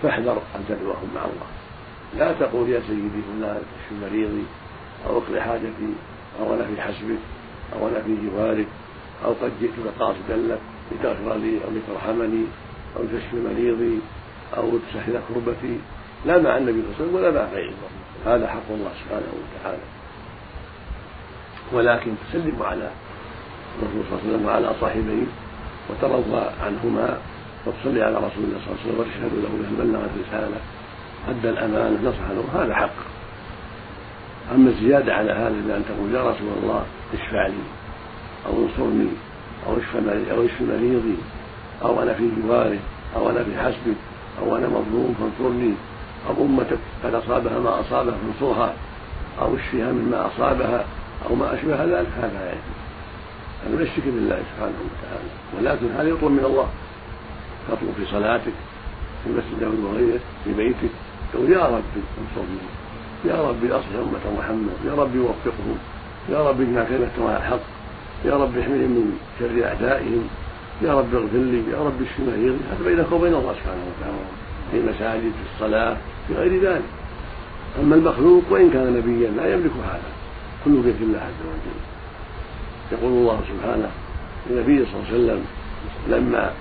فاحذر 0.03 0.43
أن 0.55 0.65
تدعوهم 0.69 1.09
مع 1.15 1.25
الله. 1.25 1.51
لا 2.19 2.33
تقول 2.33 2.69
يا 2.69 2.81
سيدي 2.89 3.23
فلان 3.29 3.57
اشف 3.57 3.93
مريضي 4.03 4.45
أو 5.07 5.19
اقضي 5.19 5.41
حاجتي 5.41 5.93
أو 6.41 6.55
أنا 6.55 6.65
في 6.65 6.83
حسبك 6.83 7.19
أو 7.73 7.89
أنا 7.89 8.03
في 8.03 8.17
جوارك 8.27 8.67
أو 9.25 9.33
قد 9.33 9.53
جئتك 9.61 9.99
قاصدا 9.99 10.37
لك 10.37 10.61
لتغفر 10.93 11.37
لي 11.37 11.59
أو 11.65 11.71
لترحمني 11.71 12.45
أو 12.97 13.03
تشفي 13.05 13.37
مريضي 13.37 13.99
أو 14.57 14.71
تسهل 14.79 15.21
كربتي. 15.29 15.79
لا 16.27 16.39
مع 16.39 16.57
النبي 16.59 16.83
صلى 16.83 16.91
الله 16.91 16.95
عليه 16.97 17.05
وسلم 17.05 17.15
ولا 17.15 17.31
مع 17.31 17.53
غيره. 17.53 17.75
هذا 18.27 18.49
حق 18.49 18.69
الله 18.71 18.91
سبحانه 19.05 19.33
وتعالى. 19.41 19.83
ولكن 21.73 22.15
تسلم 22.29 22.63
على 22.63 22.91
الرسول 23.83 24.03
صلى 24.11 24.19
الله 24.19 24.23
عليه 24.23 24.35
وسلم 24.35 24.47
وعلى 24.47 24.71
صاحبيه 24.81 25.27
وترضى 25.91 26.45
عنهما 26.65 27.19
وتصلي 27.67 28.03
على 28.03 28.17
رسول 28.17 28.45
الله 28.45 28.59
صلى 28.65 28.71
الله 28.71 28.79
عليه 28.81 28.87
وسلم 28.87 29.01
وتشهد 29.01 29.33
له 29.43 29.49
بأن 29.59 29.75
بلغ 29.79 30.01
الرسالة 30.01 30.61
أدى 31.29 31.51
الأمانة 31.51 31.99
نصح 32.09 32.31
له 32.31 32.63
هذا 32.63 32.75
حق. 32.75 32.99
أما 34.55 34.71
الزيادة 34.71 35.15
على 35.15 35.33
هذا 35.33 35.55
بأن 35.67 35.83
تقول 35.89 36.15
يا 36.15 36.31
رسول 36.31 36.49
الله 36.63 36.85
اشفع 37.15 37.47
لي 37.47 37.65
أو 38.47 38.53
انصرني 38.65 39.09
أو 39.67 39.77
اشف 39.77 39.97
أو 40.33 40.45
اشف 40.45 40.61
مريضي 40.61 41.17
أو 41.83 42.03
أنا 42.03 42.13
في 42.15 42.31
جواره 42.43 42.79
أو 43.17 43.31
أنا 43.31 43.45
في 43.45 43.59
حسبك 43.59 43.97
أو 44.43 44.57
أنا 44.57 44.69
مظلوم 44.69 45.15
فانصرني 45.21 45.75
أو 46.29 46.45
أمتك 46.45 46.79
قد 47.05 47.15
أصابها 47.15 47.59
ما 47.59 47.81
أصابها 47.81 48.15
فانصرها 48.15 48.75
أو 49.41 49.57
اشفها 49.57 49.93
مما 49.93 50.27
أصابها 50.27 50.85
أو 51.31 51.35
ما 51.35 51.55
أشبه 51.55 51.85
ذلك 51.85 52.09
هذا 52.17 52.41
لا 52.45 52.51
يجوز. 52.51 52.84
هذا 53.65 53.77
من 53.77 53.83
الشرك 53.83 54.05
بالله 54.05 54.43
سبحانه 54.55 54.79
وتعالى. 54.85 55.31
ولكن 55.57 55.87
هذا 55.97 56.09
يطلب 56.09 56.31
من 56.31 56.45
الله. 56.45 56.69
تطلب 57.69 57.93
في 57.97 58.05
صلاتك 58.07 58.57
في 59.25 59.31
مسجد 59.31 59.61
داود 59.61 59.81
وغيره 59.85 60.21
في 60.45 60.53
بيتك. 60.53 60.95
تقول 61.33 61.53
يا 61.53 61.67
ربي 61.67 62.01
انصرني. 62.21 62.65
يا 63.25 63.49
ربي 63.49 63.73
أصلح 63.73 63.95
أمة 63.95 64.39
محمد. 64.39 64.77
يا 64.87 64.95
ربي 64.95 65.19
وفقهم. 65.19 65.79
يا 66.29 66.49
ربي 66.49 66.63
اجمع 66.63 66.85
كلمتهم 66.85 67.27
على 67.27 67.37
الحق. 67.37 67.65
يا 68.25 68.35
ربي 68.37 68.61
احميهم 68.61 68.91
من 68.91 69.19
شر 69.39 69.67
أعدائهم. 69.69 70.29
يا 70.83 70.99
رب 70.99 71.15
اغفر 71.15 71.39
لي. 71.39 71.63
يا 71.73 71.79
رب 71.79 72.03
اشف 72.03 72.21
مريضي 72.21 72.59
هذا 72.71 72.85
بينك 72.85 73.13
وبين 73.13 73.35
الله 73.35 73.53
سبحانه 73.53 73.85
وتعالى. 73.91 74.25
في 74.71 74.77
المساجد 74.77 75.33
في 75.33 75.55
الصلاة 75.55 75.97
في 76.29 76.35
غير 76.35 76.63
ذلك. 76.63 76.83
أما 77.81 77.95
المخلوق 77.95 78.43
وإن 78.51 78.71
كان 78.71 78.97
نبيا 78.97 79.31
لا 79.31 79.55
يملك 79.55 79.73
هذا. 79.85 80.11
كله 80.65 80.83
بيد 80.83 81.03
الله 81.03 81.19
عز 81.19 81.41
وجل. 81.49 81.94
يقول 82.93 83.13
الله 83.13 83.41
سبحانه 83.49 83.91
للنبي 84.51 84.87
صلى 84.87 84.95
الله 84.95 85.07
عليه 85.09 85.15
وسلم 85.15 85.45
لما 86.09 86.53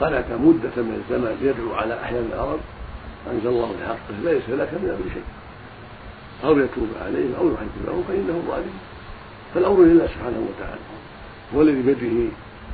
قنت 0.00 0.26
مدة 0.30 0.82
من 0.82 1.02
الزمن 1.02 1.36
يدعو 1.42 1.74
على 1.74 2.00
أحيان 2.02 2.24
الأرض 2.32 2.60
أنزل 3.32 3.48
الله 3.48 3.74
بحقه 3.80 4.14
ليس 4.24 4.48
لك 4.48 4.68
من 4.74 4.90
أمر 4.90 5.14
شيء. 5.14 5.22
أو 6.44 6.58
يتوب 6.58 6.88
عليهم 7.02 7.34
أو 7.38 7.46
يعذبهم 7.48 8.04
فإنه 8.08 8.42
ظالم 8.48 8.72
فالأمر 9.54 9.82
لله 9.82 10.06
سبحانه 10.06 10.48
وتعالى. 10.48 10.80
هو 11.54 11.62
الذي 11.62 11.82
بيده 11.82 12.30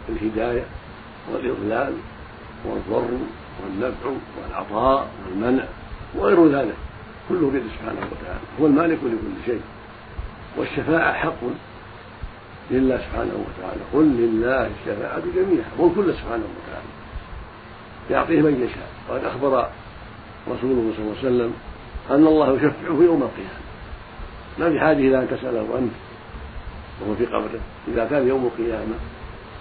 الهداية 0.09 0.64
والإضلال 1.33 1.92
والضر 2.64 3.09
والنفع 3.62 4.11
والعطاء 4.42 5.09
والمنع 5.26 5.64
وغير 6.14 6.49
ذلك. 6.49 6.76
كله 7.28 7.50
بيده 7.50 7.64
سبحانه 7.78 8.00
وتعالى. 8.00 8.40
هو 8.61 8.66
المالك 8.66 8.99
لكل 9.04 9.44
شيء. 9.47 9.61
والشفاعة 10.56 11.12
حق 11.12 11.42
لله 12.70 12.96
سبحانه 12.96 13.44
وتعالى. 13.46 13.80
قل 13.94 14.04
لله 14.04 14.66
الشفاعة 14.66 15.23
جميعا. 15.34 15.70
والكل 15.78 16.14
سبحانه 16.14 16.44
وتعالى. 16.44 16.88
يعطيه 18.11 18.42
من 18.42 18.68
يشاء. 18.68 18.88
وقد 19.08 19.25
أخبر 19.25 19.68
رسوله 20.49 20.92
صلى 20.96 21.04
الله 21.04 21.16
عليه 21.18 21.28
وسلم 21.28 21.54
أن 22.11 22.26
الله 22.26 22.52
يشفعه 22.52 23.02
يوم 23.02 23.23
القيامة. 23.23 23.64
ما 24.58 24.70
في 24.70 24.80
حاجة 24.80 24.99
إلى 24.99 25.18
أن 25.18 25.28
تسأله 25.30 25.78
أنت 25.78 25.92
وهو 27.00 27.14
في 27.14 27.26
قبره. 27.26 27.61
إذا 27.88 28.04
كان 28.04 28.28
يوم 28.28 28.44
القيامة 28.44 28.94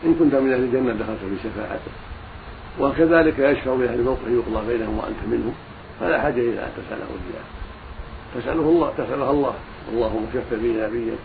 إن 0.05 0.15
كنت 0.19 0.35
من 0.35 0.53
أهل 0.53 0.59
الجنة 0.59 0.93
دخلت 0.93 1.19
في 1.19 1.50
شفاعته. 1.50 1.91
وكذلك 2.79 3.39
يشفع 3.39 3.75
بأهل 3.75 4.00
الموقف 4.00 4.27
يقضى 4.27 4.67
بينهم 4.67 4.97
وأنت 4.97 5.23
منهم. 5.31 5.53
فلا 6.00 6.21
حاجة 6.21 6.39
إلى 6.39 6.59
أن 6.59 6.71
تسأله 6.77 7.07
إياه 7.07 7.43
تسأله 8.41 8.69
الله 8.69 8.93
تسألها 8.97 9.31
الله. 9.31 9.53
اللهم 9.91 10.25
شف 10.33 10.53
بي 10.53 10.73
نبيك 10.73 11.19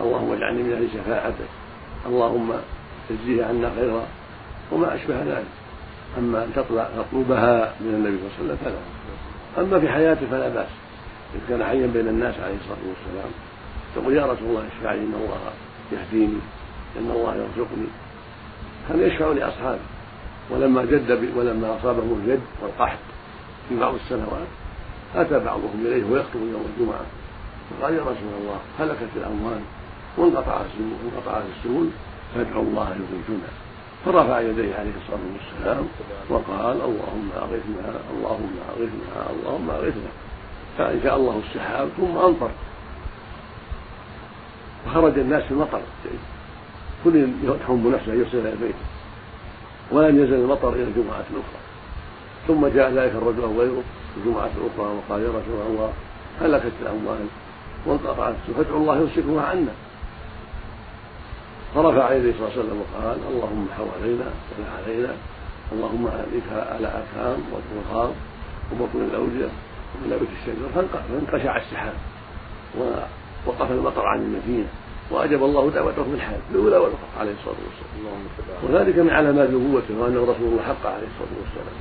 اللهم 0.00 0.32
اجعلني 0.32 0.62
من 0.62 0.72
أهل 0.72 0.88
شفاعتك 0.94 1.50
اللهم 2.06 2.52
اجزيه 3.10 3.44
عنا 3.44 3.70
خيرا 3.76 4.06
وما 4.72 4.94
أشبه 4.94 5.22
ذلك. 5.22 5.52
أما 6.18 6.44
أن 6.44 6.52
تطلع 6.56 6.88
تطلبها 6.96 7.74
من 7.80 7.94
النبي 7.94 8.18
صلى 8.18 8.28
الله 8.28 8.32
عليه 8.38 8.44
وسلم 8.44 8.58
فلا. 8.64 9.62
أما 9.64 9.80
في 9.80 9.88
حياته 9.88 10.26
فلا 10.30 10.48
بأس. 10.48 10.68
إذ 11.34 11.40
كان 11.48 11.64
حيا 11.64 11.86
بين 11.86 12.08
الناس 12.08 12.34
عليه 12.34 12.54
الصلاة 12.54 12.84
والسلام. 12.88 13.30
تقول 13.94 14.16
يا 14.16 14.26
رسول 14.26 14.48
الله 14.48 14.64
اشفع 14.76 14.92
لي 14.92 15.00
إن 15.00 15.14
الله 15.14 15.38
يهديني 15.92 16.40
إن 16.98 17.10
الله 17.10 17.34
يرزقني. 17.34 17.88
كان 18.88 19.02
يشفع 19.02 19.26
لأصحابه. 19.26 19.78
ولما 20.50 20.84
جد 20.84 21.30
ولما 21.36 21.76
أصابه 21.80 22.02
الجد 22.02 22.40
والقحط 22.62 22.98
في 23.68 23.80
بعض 23.80 23.94
السنوات 23.94 24.48
أتى 25.16 25.38
بعضهم 25.44 25.84
إليه 25.84 26.04
ويخطب 26.04 26.40
يوم 26.40 26.64
الجمعة. 26.76 27.06
فقال 27.70 27.94
يا 27.94 28.00
رسول 28.00 28.32
الله 28.40 28.58
هلكت 28.78 29.08
الأموال 29.16 29.60
وانقطع 30.16 30.60
السبل 30.60 31.88
فادعوا 32.34 32.62
الله 32.62 32.88
يغيثنا 32.88 33.48
فرفع 34.04 34.40
يديه 34.40 34.74
عليه 34.74 34.92
الصلاة 35.02 35.20
والسلام 35.32 35.88
وقال 36.28 36.76
اللهم 36.76 37.28
اغثنا 37.36 38.00
اللهم 38.16 38.56
اغثنا 38.70 39.30
اللهم 39.30 39.70
أغثنا. 39.70 40.10
فانشا 40.78 41.16
الله 41.16 41.40
السحاب 41.48 41.88
ثم 41.96 42.16
أمطر. 42.16 42.50
وخرج 44.86 45.18
الناس 45.18 45.42
في 45.42 45.50
المطر. 45.50 45.80
كل 47.04 47.28
يحب 47.42 47.86
نفسه 47.86 48.14
يرسل 48.14 48.38
إلى 48.38 48.56
بيته 48.60 48.86
ولم 49.90 50.22
يزل 50.22 50.34
المطر 50.34 50.72
إلى 50.72 50.82
الجمعة 50.82 51.24
الأخرى. 51.30 51.62
ثم 52.48 52.66
جاء 52.66 52.90
ذلك 52.90 53.12
الرجل 53.12 53.40
غيره 53.40 53.82
في 54.14 54.20
الجمعة 54.20 54.50
الأخرى 54.56 54.96
وقال 54.96 55.22
يا 55.22 55.28
رسول 55.28 55.66
الله 55.70 55.92
هلكت 56.40 56.72
الأموال 56.82 57.26
وانقطعت 57.86 58.34
فادعوا 58.56 58.80
الله 58.80 58.96
يمسكها 58.96 59.42
عنا. 59.42 59.72
فرفع 61.74 62.12
يديه 62.12 62.32
صلى 62.32 62.40
الله 62.40 62.52
عليه 62.52 62.62
وسلم 62.62 62.80
وقال 62.80 63.18
اللهم 63.30 63.66
حوالينا 63.76 64.24
ولا 64.24 64.70
علينا. 64.76 65.14
اللهم 65.72 66.06
اهلكها 66.06 66.74
على 66.74 66.86
اكام 66.86 67.38
والرخام 67.52 68.10
وبطن 68.72 69.00
الأودية 69.10 69.48
ونبت 70.04 70.28
الشجر 70.40 70.88
فانقشع 71.08 71.56
السحاب 71.56 71.94
ووقف 72.78 73.70
المطر 73.70 74.06
عن 74.06 74.18
المدينة 74.18 74.68
وأجاب 75.10 75.44
الله 75.44 75.70
دعوته 75.70 76.04
في 76.04 76.14
الحال. 76.14 76.40
الاولى 76.50 76.76
والاخرى 76.76 77.08
عليه 77.20 77.32
الصلاة 77.32 77.56
والسلام. 77.66 78.62
وذلك 78.62 78.98
من 78.98 79.10
علامات 79.10 79.50
نبوته 79.50 79.98
وانه 79.98 80.22
رسول 80.22 80.48
الله 80.48 80.62
حق 80.62 80.86
عليه 80.86 81.06
الصلاة 81.06 81.38
والسلام. 81.40 81.76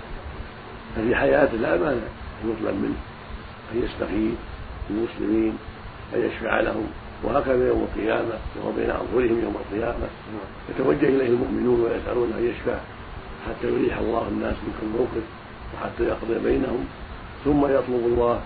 ففي 0.95 1.15
حياته 1.15 1.57
لا 1.57 1.77
مانع 1.77 2.07
يطلب 2.45 2.75
منه 2.75 2.99
أن 3.73 3.83
يستغيث 3.83 4.37
بالمسلمين 4.89 5.57
أن 6.15 6.19
يشفع 6.19 6.59
لهم. 6.59 6.87
وهكذا 7.23 7.67
يوم 7.67 7.87
القيامة 7.91 8.33
وهو 8.55 8.71
بين 8.71 8.89
أظهرهم 8.89 9.39
يوم 9.43 9.55
القيامة. 9.61 10.07
يتوجه 10.69 11.07
إليه 11.07 11.27
المؤمنون 11.27 11.81
ويسألون 11.81 12.33
أن 12.37 12.45
يشفع 12.45 12.77
حتى 13.47 13.67
يريح 13.67 13.97
الله 13.97 14.27
الناس 14.27 14.53
من 14.53 14.73
كل 14.81 14.87
موقف 14.97 15.25
وحتى 15.73 16.03
يقضي 16.03 16.49
بينهم. 16.49 16.85
ثم 17.45 17.65
يطلب 17.65 18.03
الله 18.05 18.41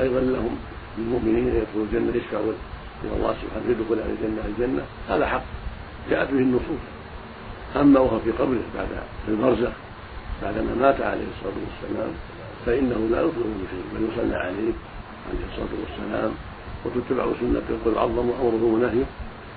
أيضا 0.00 0.20
لهم 0.20 0.58
للمؤمنين 0.98 1.48
يدخلوا 1.48 1.84
الجنة 1.84 2.16
يشفعوا 2.16 2.52
إلى 3.04 3.16
الله 3.16 3.34
سبحانه 3.42 3.64
يدخل 3.68 3.98
أهل 3.98 4.10
الجنة 4.10 4.42
الجنة. 4.46 4.82
هذا 5.08 5.26
حق. 5.26 5.42
جاءت 6.10 6.30
به 6.30 6.38
النصوص. 6.38 6.84
أما 7.76 8.00
وهو 8.00 8.18
في 8.18 8.30
قبره 8.30 8.62
بعد 8.76 8.88
في 9.26 9.32
البرزخ 9.32 9.72
بعدما 10.42 10.74
مات 10.80 11.00
عليه 11.00 11.24
الصلاة 11.36 11.54
والسلام 11.64 12.12
فإنه 12.66 13.08
لا 13.10 13.20
يطلب 13.20 13.54
بشيء 13.62 13.84
بل 13.94 14.08
يصلى 14.12 14.36
عليه 14.36 14.72
عليه 15.28 15.44
الصلاة 15.52 15.68
والسلام. 15.80 16.32
وتتبع 16.84 17.24
سنته 17.40 17.76
قل 17.84 17.98
عظم 17.98 18.30
امره 18.40 18.64
ونهيه 18.64 19.04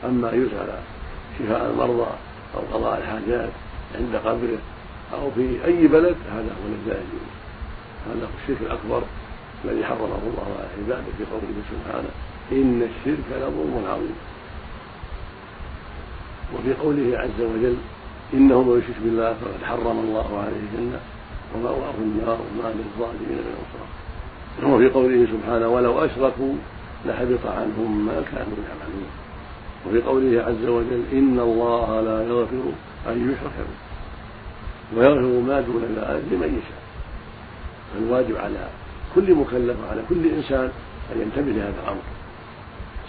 أما 0.05 0.31
يسال 0.31 0.69
شفاء 1.39 1.71
المرضى 1.71 2.07
أو 2.55 2.59
قضاء 2.73 2.97
الحاجات 2.97 3.49
عند 3.95 4.15
قبره 4.15 4.59
أو 5.13 5.31
في 5.31 5.65
أي 5.65 5.87
بلد 5.87 6.15
هذا 6.31 6.51
هو 6.59 6.67
الذي 6.67 6.99
هذا 8.07 8.25
هو 8.25 8.29
الشرك 8.43 8.61
الأكبر 8.61 9.01
الذي 9.65 9.85
حرمه 9.85 10.01
الله 10.03 10.47
على 10.57 10.67
عباده 10.77 11.11
في 11.17 11.23
قوله 11.31 11.61
سبحانه 11.71 12.09
إن 12.51 12.81
الشرك 12.81 13.25
لظلم 13.31 13.85
عظيم. 13.87 14.15
وفي 16.55 16.73
قوله 16.73 17.17
عز 17.17 17.41
وجل 17.41 17.75
إنه 18.33 18.61
من 18.61 18.77
يشرك 18.79 18.95
بالله 19.03 19.33
فقد 19.33 19.63
حرم 19.63 19.99
الله 19.99 20.39
عليه 20.39 20.57
الجنة 20.57 20.99
ومأواه 21.55 21.93
النار 21.99 22.37
وما 22.39 22.69
للظالمين 22.69 23.37
من 23.37 23.55
انصار 23.59 24.75
وفي 24.75 24.89
قوله 24.89 25.27
سبحانه 25.33 25.67
ولو 25.67 26.05
أشركوا 26.05 26.53
لحبط 27.05 27.45
عنهم 27.45 28.05
ما 28.05 28.21
كانوا 28.31 28.57
يعملون. 28.69 29.09
وفي 29.87 30.01
قوله 30.01 30.43
عز 30.43 30.65
وجل 30.65 31.03
إن 31.13 31.39
الله 31.39 32.01
لا 32.01 32.23
يغفر 32.23 32.63
أن 33.07 33.31
يشرك 33.31 33.53
به 33.57 33.77
ويغفر 34.97 35.41
ما 35.47 35.61
دون 35.61 35.83
ذلك 35.83 36.23
لمن 36.31 36.61
يشاء. 36.61 36.81
فالواجب 37.93 38.37
على 38.37 38.69
كل 39.15 39.35
مكلف 39.35 39.77
وعلى 39.83 40.01
كل 40.09 40.25
إنسان 40.25 40.71
أن 41.15 41.21
ينتبه 41.21 41.51
لهذا 41.51 41.75
الأمر 41.83 42.01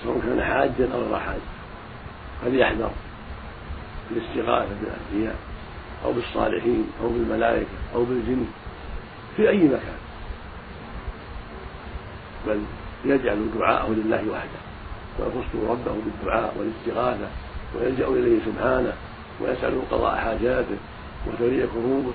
سواء 0.04 0.20
كان 0.20 0.42
حاجا 0.42 0.88
أو 0.94 1.02
غير 1.02 1.18
حاج. 1.18 1.40
فليحذر 2.44 2.90
الاستغاثة 4.10 4.74
بالأنبياء 4.80 5.36
أو 6.04 6.12
بالصالحين 6.12 6.86
أو 7.02 7.08
بالملائكة 7.08 7.66
أو 7.94 8.04
بالجن 8.04 8.46
في 9.36 9.48
أي 9.48 9.64
مكان. 9.64 9.98
بل 12.46 12.60
يجعل 13.04 13.46
دعاءه 13.58 13.90
لله 13.90 14.24
وحده 14.32 14.60
ويخص 15.18 15.70
ربه 15.70 15.96
بالدعاء 16.04 16.54
والاستغاثة 16.58 17.28
ويلجأ 17.74 18.08
إليه 18.08 18.38
سبحانه 18.46 18.92
ويساله 19.40 19.82
قضاء 19.90 20.16
حاجاته 20.16 20.76
وتولي 21.26 21.66
كروبه 21.66 22.12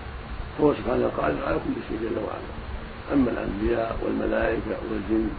فهو 0.57 0.73
سبحانه 0.73 1.11
قادر 1.17 1.45
على 1.47 1.55
كل 1.55 1.73
شيء 1.89 2.09
جل 2.09 2.17
وعلا. 2.17 2.53
أما 3.13 3.31
الأنبياء 3.31 3.97
والملائكة 4.05 4.77
والجن 4.91 5.29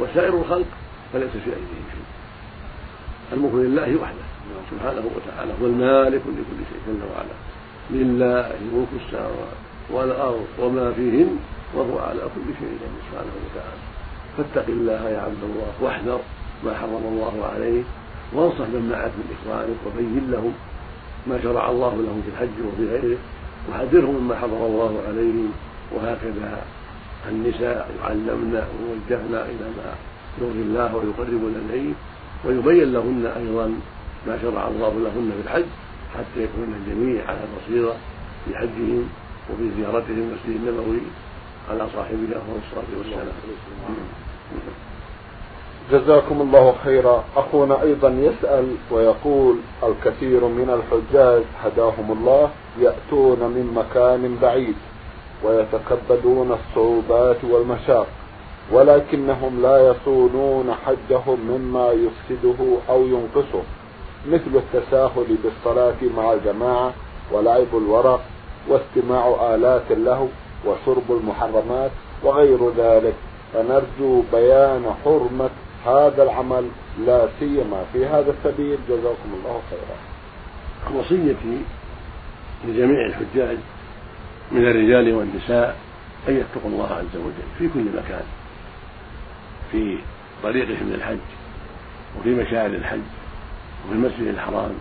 وسائر 0.00 0.34
الخلق 0.34 0.66
فليس 1.12 1.30
في 1.30 1.50
أيديهم 1.50 1.86
شيء. 1.92 2.04
الملك 3.32 3.54
لله 3.54 4.02
وحده 4.02 4.24
سبحانه 4.70 5.10
وتعالى 5.16 5.52
هو 5.62 5.66
المالك 5.66 6.22
لكل 6.26 6.64
شيء 6.70 6.80
جل 6.86 7.02
وعلا. 7.14 7.36
لله 7.90 8.52
ملك 8.72 8.88
السماوات 9.06 9.58
والأرض 9.90 10.46
وما 10.58 10.92
فيهن 10.92 11.36
وهو 11.74 11.98
على 11.98 12.20
كل 12.20 12.54
شيء 12.58 12.78
سبحانه 13.10 13.32
وتعالى. 13.44 13.93
فاتق 14.36 14.66
الله 14.68 15.08
يا 15.08 15.20
عبد 15.20 15.42
الله 15.42 15.72
واحذر 15.80 16.20
ما 16.64 16.74
حرم 16.74 17.04
الله 17.12 17.50
عليك 17.54 17.84
وانصح 18.32 18.66
من 18.74 18.88
معك 18.92 19.12
من 19.18 19.36
إخوانك 19.36 19.78
وبين 19.86 20.30
لهم 20.30 20.52
ما 21.26 21.42
شرع 21.42 21.70
الله 21.70 21.94
لهم 21.94 22.22
في 22.24 22.30
الحج 22.32 22.56
وفي 22.66 22.84
غيره 22.92 23.18
وحذرهم 23.70 24.14
مما 24.14 24.36
حرم 24.36 24.62
الله 24.62 25.02
عليهم. 25.08 25.52
وهكذا 25.92 26.62
النساء 27.28 27.90
يعلمن 28.00 28.54
ويوجهن 28.54 29.34
إلى 29.34 29.66
ما 29.76 29.94
يرضي 30.40 30.62
الله 30.62 30.96
ويقربن 30.96 31.54
إليه 31.70 31.92
ويبين 32.44 32.92
لهن 32.92 33.26
أيضا 33.36 33.66
ما 34.26 34.38
شرع 34.42 34.68
الله 34.68 34.92
لهن 35.04 35.30
في 35.36 35.48
الحج 35.48 35.64
حتى 36.14 36.42
يكون 36.44 36.74
الجميع 36.80 37.24
على 37.28 37.38
بصيرة 37.56 37.96
في 38.44 38.56
حجهم 38.56 39.08
وفي 39.50 39.70
زيارتهم 39.76 40.18
المسجد 40.18 40.66
النبوي. 40.66 41.00
على 41.70 41.86
صاحبه 41.96 42.28
افضل 42.36 42.58
الصلاه 42.64 42.98
والسلام. 42.98 43.28
جزاكم 45.92 46.40
الله 46.40 46.74
خيرا. 46.84 47.24
أخونا 47.36 47.82
أيضا 47.82 48.08
يسأل 48.08 48.74
ويقول 48.90 49.56
الكثير 49.82 50.44
من 50.44 50.70
الحجاج 50.70 51.42
هداهم 51.64 52.12
الله 52.12 52.50
يأتون 52.80 53.38
من 53.38 53.72
مكان 53.74 54.38
بعيد 54.42 54.76
ويتكبدون 55.44 56.52
الصعوبات 56.52 57.44
والمشاق 57.44 58.06
ولكنهم 58.72 59.62
لا 59.62 59.90
يصونون 59.90 60.74
حجهم 60.86 61.38
مما 61.48 61.92
يفسده 61.92 62.76
أو 62.88 63.06
ينقصه 63.06 63.62
مثل 64.28 64.52
التساهل 64.54 65.36
بالصلاة 65.44 66.00
مع 66.16 66.32
الجماعة 66.32 66.92
ولعب 67.32 67.66
الورق 67.74 68.20
واستماع 68.68 69.54
آلات 69.54 69.90
اللهو 69.90 70.26
وشرب 70.66 71.10
المحرمات 71.10 71.90
وغير 72.22 72.70
ذلك. 72.76 73.14
فنرجو 73.52 74.22
بيان 74.32 74.94
حرمة 75.04 75.50
هذا 75.86 76.22
العمل 76.22 76.68
لا 77.06 77.28
سيما 77.40 77.84
في 77.92 78.06
هذا 78.06 78.34
السبيل. 78.38 78.78
جزاكم 78.88 79.30
الله 79.34 79.60
خيرا. 79.70 79.96
وصيتي 81.00 81.60
لجميع 82.64 83.06
الحجاج 83.06 83.56
من 84.52 84.68
الرجال 84.68 85.14
والنساء 85.14 85.76
أن 86.28 86.36
يتقوا 86.36 86.70
الله 86.70 86.86
عز 86.86 87.16
وجل 87.16 87.48
في 87.58 87.68
كل 87.68 87.84
مكان 87.96 88.24
في 89.72 89.98
طريقهم 90.42 90.90
للحج 90.90 91.18
وفي 92.18 92.28
مشاعر 92.28 92.66
الحج 92.66 92.98
وفي 93.84 93.94
المسجد 93.94 94.26
الحرام 94.26 94.74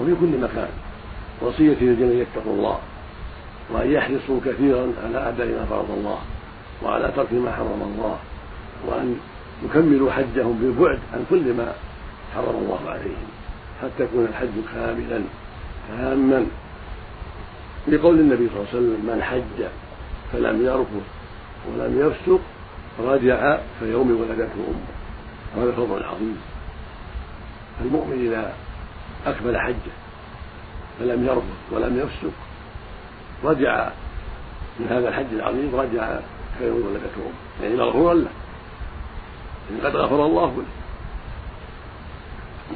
وفي 0.00 0.14
كل 0.20 0.40
مكان. 0.40 0.68
وصيتي 1.42 1.84
للجميع 1.84 2.22
يتقوا 2.22 2.52
الله. 2.52 2.78
وأن 3.70 3.92
يحرصوا 3.92 4.40
كثيرا 4.44 4.92
على 5.04 5.28
أداء 5.28 5.46
ما 5.46 5.64
فرض 5.70 5.90
الله 5.90 6.18
وعلى 6.82 7.12
ترك 7.16 7.32
ما 7.32 7.52
حرم 7.52 7.92
الله 7.94 8.18
وأن 8.86 9.16
يكملوا 9.64 10.12
حجهم 10.12 10.58
بالبعد 10.60 10.98
عن 11.12 11.24
كل 11.30 11.54
ما 11.54 11.74
حرم 12.34 12.56
الله 12.56 12.90
عليهم 12.90 13.28
حتى 13.82 14.02
يكون 14.02 14.24
الحج 14.24 14.74
كاملا 14.74 15.22
تاما 15.88 16.46
لقول 17.88 18.20
النبي 18.20 18.48
صلى 18.48 18.56
الله 18.56 18.68
عليه 18.68 18.78
وسلم 18.78 19.06
من 19.06 19.22
حج 19.22 19.66
فلم 20.32 20.66
يرفض 20.66 21.02
ولم 21.68 22.00
يفسق 22.00 22.40
رجع 23.00 23.58
كيوم 23.80 24.20
ولدته 24.20 24.54
أمه. 24.54 25.00
هذا 25.56 25.72
فضل 25.72 26.02
عظيم 26.02 26.36
المؤمن 27.80 28.26
إذا 28.26 28.54
أكمل 29.26 29.58
حجه 29.58 29.92
فلم 30.98 31.26
يرفض 31.26 31.72
ولم 31.72 31.98
يفسق 31.98 32.32
رجع 33.44 33.90
من 34.80 34.86
هذا 34.90 35.08
الحج 35.08 35.26
العظيم 35.32 35.74
رجع 35.74 36.18
كيوم 36.58 36.86
ولدته 36.86 37.16
امه 37.16 37.62
يعني 37.62 37.76
مغفورا 37.76 38.14
له. 38.14 38.30
يعني 39.70 39.82
قد 39.82 39.96
غفر 39.96 40.26
الله 40.26 40.46
له. 40.46 40.64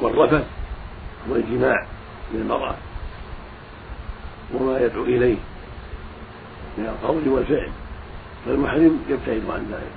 والرفث 0.01 0.45
هو 1.29 1.35
الجماع 1.35 1.85
للمرأة 2.33 2.75
وما 4.53 4.79
يدعو 4.79 5.03
إليه 5.03 5.37
من 6.77 6.85
القول 6.85 7.27
والفعل. 7.27 7.71
فالمحرم 8.45 8.99
يبتعد 9.09 9.41
عن 9.49 9.67
ذلك. 9.71 9.91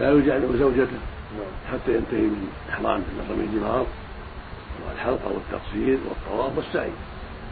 لا 0.00 0.12
يجامع 0.12 0.56
زوجته 0.58 0.98
حتى 1.72 1.94
ينتهي 1.94 2.20
من 2.20 2.48
إحرام 2.70 2.98
من 2.98 3.48
الجمار 3.52 3.86
والحلقة 4.88 5.32
والتقصير 5.32 5.98
والطواف 6.08 6.56
والسعي. 6.56 6.90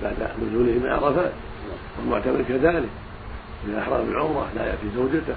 بعد 0.02 0.30
نزوله 0.42 0.72
من 0.72 0.90
عرفات 0.90 1.32
والمعتمر 1.98 2.42
كذلك. 2.48 2.88
من 3.66 3.74
أحرام 3.74 4.08
العمرة 4.08 4.48
لا 4.56 4.66
يأتي 4.66 4.86
زوجته 4.96 5.34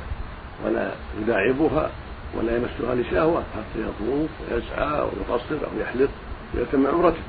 ولا 0.66 0.92
يداعبها 1.22 1.90
ولا 2.38 2.58
يمسها 2.58 2.96
لشهوة 2.96 3.44
حتى 3.56 3.82
يطوف 3.82 4.30
ويسعى 4.52 5.02
ويقصر 5.02 5.56
أو 5.66 5.82
يحلق 5.82 6.10
ويتم 6.56 6.88
عمرته. 6.88 7.22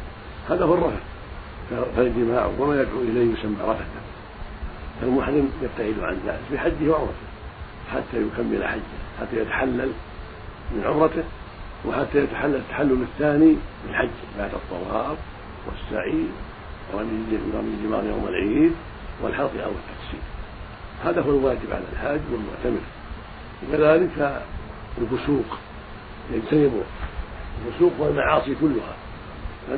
هذا 0.50 0.64
هو 0.64 0.74
الرفث 0.74 1.02
فالجماع 1.96 2.46
وما 2.58 2.82
يدعو 2.82 3.00
إليه 3.00 3.32
يسمى 3.32 3.56
رفثا 3.60 4.00
فالمحرم 5.00 5.50
يبتعد 5.62 5.94
عن 6.00 6.18
ذلك 6.26 6.40
في 6.50 6.58
حجه 6.58 6.90
وعمرته 6.90 7.14
حتى 7.92 8.22
يكمل 8.22 8.64
حجه 8.64 8.80
حتى 9.20 9.36
يتحلل 9.36 9.92
من 10.72 10.84
عمرته 10.84 11.24
وحتى 11.86 12.18
يتحلل 12.18 12.54
التحلل 12.54 13.02
الثاني 13.02 13.46
من 13.46 13.90
الحج 13.90 14.08
بعد 14.38 14.50
الطواف 14.54 15.18
والسعي 15.66 16.24
ورمي 16.92 17.74
الجمار 17.78 18.04
يوم 18.04 18.26
العيد 18.28 18.72
والحلق 19.22 19.52
أو 19.64 19.70
التقصير 19.70 20.20
هذا 21.04 21.20
هو 21.20 21.30
الواجب 21.30 21.72
على 21.72 21.84
الحاج 21.92 22.20
والمعتمر 22.32 22.80
وكذلك 23.62 24.42
الفسوق. 24.98 25.58
يجتنب 26.32 26.82
الفسوق 27.66 27.92
والمعاصي 27.98 28.54
كلها. 28.60 28.94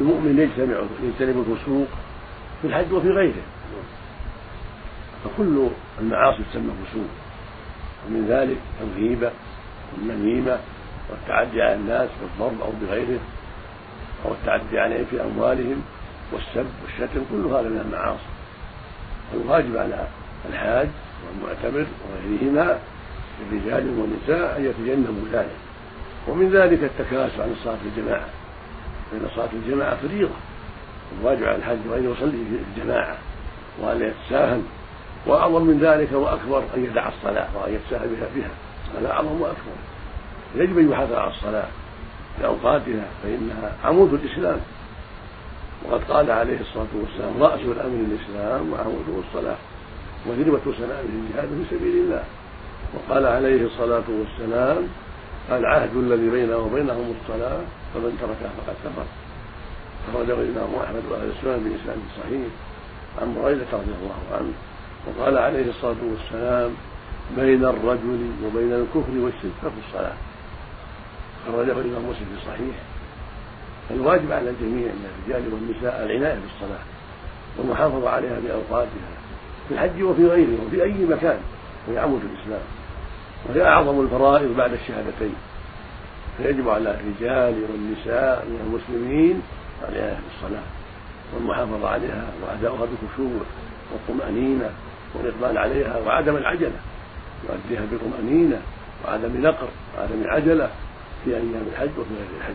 المؤمن 0.00 0.38
يجتمع 0.38 0.76
يجتنب 1.02 1.44
الفسوق 1.48 1.86
في 2.62 2.68
الحج 2.68 2.92
وفي 2.92 3.08
غيره. 3.08 3.42
فكل 5.24 5.68
المعاصي 6.00 6.42
تسمى 6.52 6.72
فسوق. 6.86 7.10
ومن 8.06 8.26
ذلك 8.28 8.58
الغيبة 8.80 9.30
والنميمة 9.92 10.58
والتعدي 11.10 11.62
على 11.62 11.74
الناس 11.74 12.08
بالضرب 12.20 12.60
أو 12.60 12.72
بغيره 12.82 13.20
أو 14.24 14.32
التعدي 14.32 14.78
عليهم 14.78 15.04
في 15.10 15.22
أموالهم 15.22 15.82
والسب 16.32 16.66
والشتم 16.82 17.24
كل 17.30 17.46
هذا 17.46 17.68
من 17.68 17.80
المعاصي. 17.86 18.20
الواجب 19.34 19.76
على 19.76 20.06
الحاج 20.50 20.88
والمعتمر 21.26 21.86
وغيرهما 22.04 22.78
الرجال 23.42 23.98
والنساء 23.98 24.58
أن 24.58 24.64
يتجنبوا 24.64 25.28
ذلك. 25.32 25.56
ومن 26.28 26.50
ذلك 26.50 26.84
التكاسل 26.84 27.42
عن 27.42 27.54
الصلاة 27.58 27.76
في 27.76 28.00
الجماعة 28.00 28.26
فإن 29.10 29.28
صلاة 29.34 29.48
الجماعة 29.52 29.96
فريضة. 29.96 30.34
الواجب 31.20 31.44
على 31.44 31.56
الحاج 31.56 31.78
أن 31.96 32.12
يصلي 32.12 32.30
في 32.30 32.80
الجماعة 32.80 33.16
وأن 33.80 34.02
يتساهل. 34.02 34.62
وأعظم 35.26 35.62
من 35.62 35.78
ذلك 35.78 36.12
وأكبر 36.12 36.62
أن 36.76 36.84
يدع 36.84 37.08
الصلاة 37.08 37.46
وأن 37.54 37.74
يتساهل 37.74 38.08
بها 38.08 38.28
بها. 38.36 38.50
هذا 38.98 39.12
أعظم 39.12 39.40
وأكبر. 39.40 39.76
يجب 40.54 40.78
أن 40.78 40.90
يحافظ 40.90 41.12
على 41.12 41.30
الصلاة 41.30 41.66
في 42.38 42.46
أوقاتها 42.46 43.04
فإنها 43.22 43.72
عمود 43.84 44.14
الإسلام. 44.14 44.60
وقد 45.84 46.04
قال 46.04 46.30
عليه 46.30 46.60
الصلاة 46.60 46.92
والسلام 46.94 47.42
رأس 47.42 47.60
الأمر 47.60 48.04
الإسلام 48.08 48.72
وعموده 48.72 49.28
الصلاة 49.28 49.56
وذروة 50.26 50.60
سنامه 50.78 51.00
الجهاد 51.00 51.48
في 51.48 51.76
سبيل 51.76 51.94
الله. 52.04 52.24
وقال 52.94 53.26
عليه 53.26 53.66
الصلاة 53.66 54.04
والسلام 54.08 54.88
العهد 55.50 55.96
الذي 55.96 56.30
بيننا 56.30 56.56
وبينهم 56.56 57.14
الصلاة 57.20 57.60
فمن 57.94 58.18
تركها 58.20 58.50
فقد 58.58 58.76
كفر. 58.84 59.06
أخرجه 60.08 60.40
الإمام 60.40 60.74
أحمد 60.84 61.02
وأهل 61.10 61.30
السنن 61.38 61.58
بإسناد 61.64 61.98
صحيح 62.22 62.48
عن 63.22 63.34
بريدة 63.34 63.66
رضي 63.72 63.94
الله 64.00 64.20
عنه 64.32 64.52
وقال 65.06 65.38
عليه 65.38 65.68
الصلاة 65.70 65.96
والسلام 66.10 66.70
بين 67.36 67.64
الرجل 67.64 68.30
وبين 68.44 68.72
الكفر 68.72 69.12
والشرك 69.18 69.52
ترك 69.62 69.72
الصلاة. 69.88 70.12
أخرجه 71.48 71.72
الإمام 71.72 72.02
مسلم 72.10 72.26
في 72.36 72.46
صحيح. 72.46 72.76
الواجب 73.90 74.33
على 74.33 74.51
الجميع 74.51 74.92
من 74.92 75.07
الرجال 75.11 75.53
والنساء 75.53 76.03
العناية 76.05 76.38
بالصلاة 76.40 76.83
والمحافظة 77.59 78.11
عليها 78.11 78.38
بأوقاتها 78.40 79.09
في 79.68 79.75
الحج 79.75 80.03
وفي 80.03 80.27
غيره 80.27 80.59
وفي 80.66 80.83
أي 80.83 81.05
مكان 81.05 81.38
وهي 81.88 81.99
عمود 81.99 82.20
الإسلام. 82.25 82.62
وهي 83.49 83.64
أعظم 83.68 84.01
الفرائض 84.01 84.57
بعد 84.57 84.72
الشهادتين. 84.72 85.35
فيجب 86.38 86.68
على 86.68 86.90
الرجال 87.01 87.62
والنساء 87.70 88.46
من 88.49 88.61
المسلمين 88.66 89.42
العناية 89.83 90.18
بالصلاة 90.31 90.64
والمحافظة 91.35 91.88
عليها 91.88 92.25
وأداؤها 92.42 92.87
بخشوع 92.87 93.40
والطمأنينة 93.92 94.70
والإقبال 95.14 95.59
عليها 95.59 95.99
وعدم 96.07 96.37
العجلة. 96.37 96.81
يؤديها 97.49 97.83
بطمأنينة 97.92 98.61
وعدم 99.05 99.42
نقر 99.42 99.68
وعدم 99.99 100.31
عجلة 100.31 100.70
في 101.25 101.31
أيام 101.31 101.66
الحج 101.72 101.90
وفي 101.99 102.14
غير 102.14 102.29
الحج. 102.38 102.55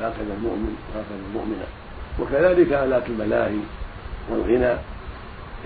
هكذا 0.00 0.34
المؤمن 0.38 0.76
وهكذا 0.94 1.18
المؤمنة. 1.28 1.66
وكذلك 2.20 2.72
آلات 2.72 3.06
الملاهي 3.06 3.60
والغنى 4.30 4.78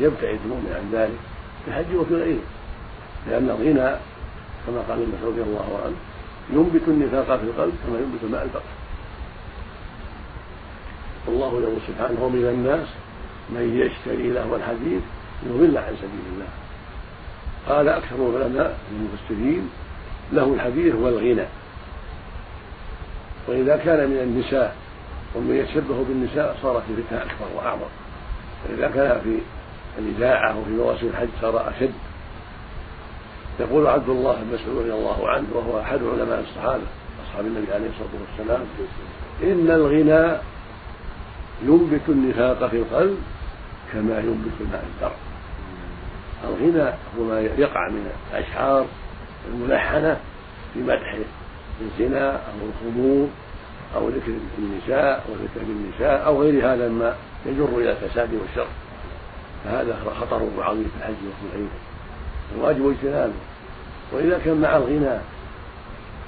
يبتعد 0.01 0.39
المؤمن 0.45 0.73
عن 0.77 0.99
ذلك 0.99 1.19
في 1.65 1.71
الحج 1.71 1.95
وفي 1.95 2.15
غيره. 2.15 2.45
لأن 3.31 3.51
الغنى 3.51 3.97
كما 4.67 4.81
قال 4.89 5.03
ابن 5.03 5.13
رضي 5.27 5.43
الله 5.43 5.81
عنه 5.85 5.97
ينبت 6.53 6.89
النفاق 6.89 7.37
في 7.37 7.45
القلب 7.45 7.73
كما 7.87 7.99
ينبت 7.99 8.25
ماء 8.31 8.43
البقر. 8.43 8.73
والله 11.27 11.63
يقول 11.63 11.79
سبحانه 11.89 12.25
ومن 12.25 12.45
الناس 12.45 12.89
من 13.51 13.79
يشتري 13.79 14.31
له 14.31 14.57
الحديث 14.57 15.03
يضل 15.47 15.79
عن 15.79 15.95
سبيل 15.97 16.27
الله. 16.35 16.49
قال 17.69 17.89
أكثر 17.89 18.17
العلماء 18.17 18.79
المفسرين 18.93 19.71
له 20.33 20.55
الحديث 20.55 20.95
والغنى 20.95 21.47
وإذا 23.49 23.77
كان 23.77 24.11
من 24.11 24.17
النساء 24.17 24.77
ومن 25.35 25.57
يتشبه 25.57 26.05
بالنساء 26.09 26.57
صارت 26.63 26.83
الفتنة 26.91 27.19
أكبر 27.19 27.57
وأعظم. 27.57 27.91
وإذا 28.69 28.89
كان 28.89 29.21
في 29.21 29.39
الإذاعة 29.99 30.59
وفي 30.59 30.71
مواسم 30.71 31.07
الحج 31.07 31.29
صار 31.41 31.69
أشد. 31.71 31.93
يقول 33.61 33.87
عبد 33.87 34.09
الله 34.09 34.33
بن 34.33 34.55
مسعود 34.55 34.79
رضي 34.79 34.93
الله 34.93 35.29
عنه 35.29 35.47
وهو 35.55 35.81
أحد 35.81 35.99
علماء 36.03 36.41
الصحابة 36.41 36.83
أصحاب 37.27 37.47
النبي 37.47 37.73
عليه 37.73 37.87
الصلاة 37.89 38.09
والسلام 38.21 38.67
إن 39.43 39.71
الغنى 39.71 40.39
ينبت 41.63 42.09
النفاق 42.09 42.71
في 42.71 42.77
القلب 42.77 43.19
كما 43.93 44.19
ينبت 44.19 44.53
الماء 44.61 44.85
الزرع 44.95 45.13
الغنى 46.45 46.91
هو 47.19 47.25
ما 47.25 47.41
يقع 47.41 47.89
من 47.89 48.11
الأشعار 48.33 48.87
الملحنة 49.49 50.21
في 50.75 50.81
مدح 50.81 51.17
الزنا 51.91 52.31
أو 52.33 52.69
الخمور 52.69 53.29
أو 53.97 54.09
ذكر 54.09 54.33
النساء 54.59 55.25
أو 55.29 55.35
ذكر 55.35 55.61
النساء 55.61 56.27
أو 56.27 56.43
غير 56.43 56.73
هذا 56.73 56.89
ما 56.89 57.15
يجر 57.47 57.69
إلى 57.79 57.91
الفساد 57.91 58.35
والشر. 58.35 58.67
فهذا 59.65 59.99
خطر 60.21 60.43
عظيم 60.59 60.85
في 60.85 60.97
الحج 60.99 61.15
وفي 61.29 61.57
غيره 61.57 61.69
الواجب 62.57 62.89
اجتنابه. 62.91 63.33
وإذا 64.13 64.39
كان 64.45 64.61
مع 64.61 64.77
الغنى 64.77 65.19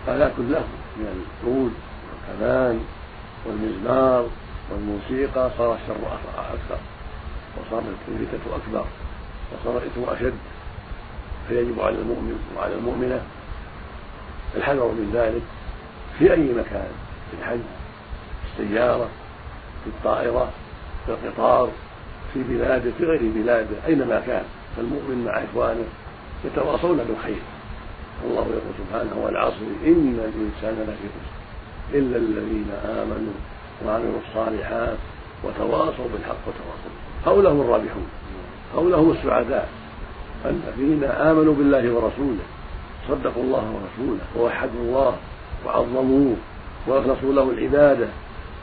آلات 0.08 0.32
له 0.38 0.64
من 0.96 1.24
العود 1.42 1.72
والكمان 2.10 2.80
والمزمار 3.46 4.26
والموسيقى 4.70 5.50
صار 5.58 5.74
الشر 5.74 6.18
أكثر. 6.38 6.78
وصارت 7.56 7.84
الفتنة 8.08 8.56
أكبر. 8.56 8.84
وصار 9.52 9.82
الإثم 9.82 10.12
أشد. 10.12 10.34
فيجب 11.48 11.80
على 11.80 11.94
المؤمن 11.94 12.38
وعلى 12.56 12.74
المؤمنة 12.74 13.22
الحذر 14.56 14.86
من 14.86 15.10
ذلك 15.14 15.42
في 16.18 16.32
أي 16.32 16.52
مكان 16.52 16.88
في 17.30 17.36
الحج 17.40 17.60
في 18.56 18.62
السيارة 18.62 19.08
في 19.84 19.90
الطائرة 19.90 20.50
في 21.06 21.12
القطار 21.12 21.68
في 22.34 22.42
بلاده 22.42 22.90
في 22.98 23.04
غير 23.04 23.20
بلاده 23.34 23.76
أينما 23.86 24.22
كان. 24.26 24.44
فالمؤمن 24.76 25.24
مع 25.24 25.44
إخوانه 25.44 25.84
يتواصون 26.44 26.96
بالخير. 26.96 27.42
الله 28.24 28.40
يقول 28.42 28.74
سبحانه 28.78 29.24
والعصر 29.24 29.66
إن 29.86 30.18
الإنسان 30.18 30.82
لفي 30.82 31.08
خسر. 31.14 31.98
إلا 31.98 32.16
الذين 32.16 32.70
آمنوا 32.84 33.32
وعملوا 33.86 34.20
الصالحات 34.28 34.96
وتواصوا 35.44 36.08
بالحق 36.12 36.42
وتواصوا 36.46 36.94
هؤلاء 37.26 37.52
هم 37.52 37.60
الرابحون. 37.60 38.06
هؤلاء 38.74 39.00
هم 39.00 39.10
السعداء. 39.10 39.68
الذين 40.44 41.04
آمنوا 41.04 41.54
بالله 41.54 41.92
ورسوله. 41.92 42.44
صدقوا 43.08 43.42
الله 43.42 43.64
ورسوله 43.74 44.20
ووحدوا 44.36 44.80
الله 44.80 45.16
وعظموه 45.66 46.36
وأخلصوا 46.86 47.32
له 47.32 47.50
العبادة 47.50 48.06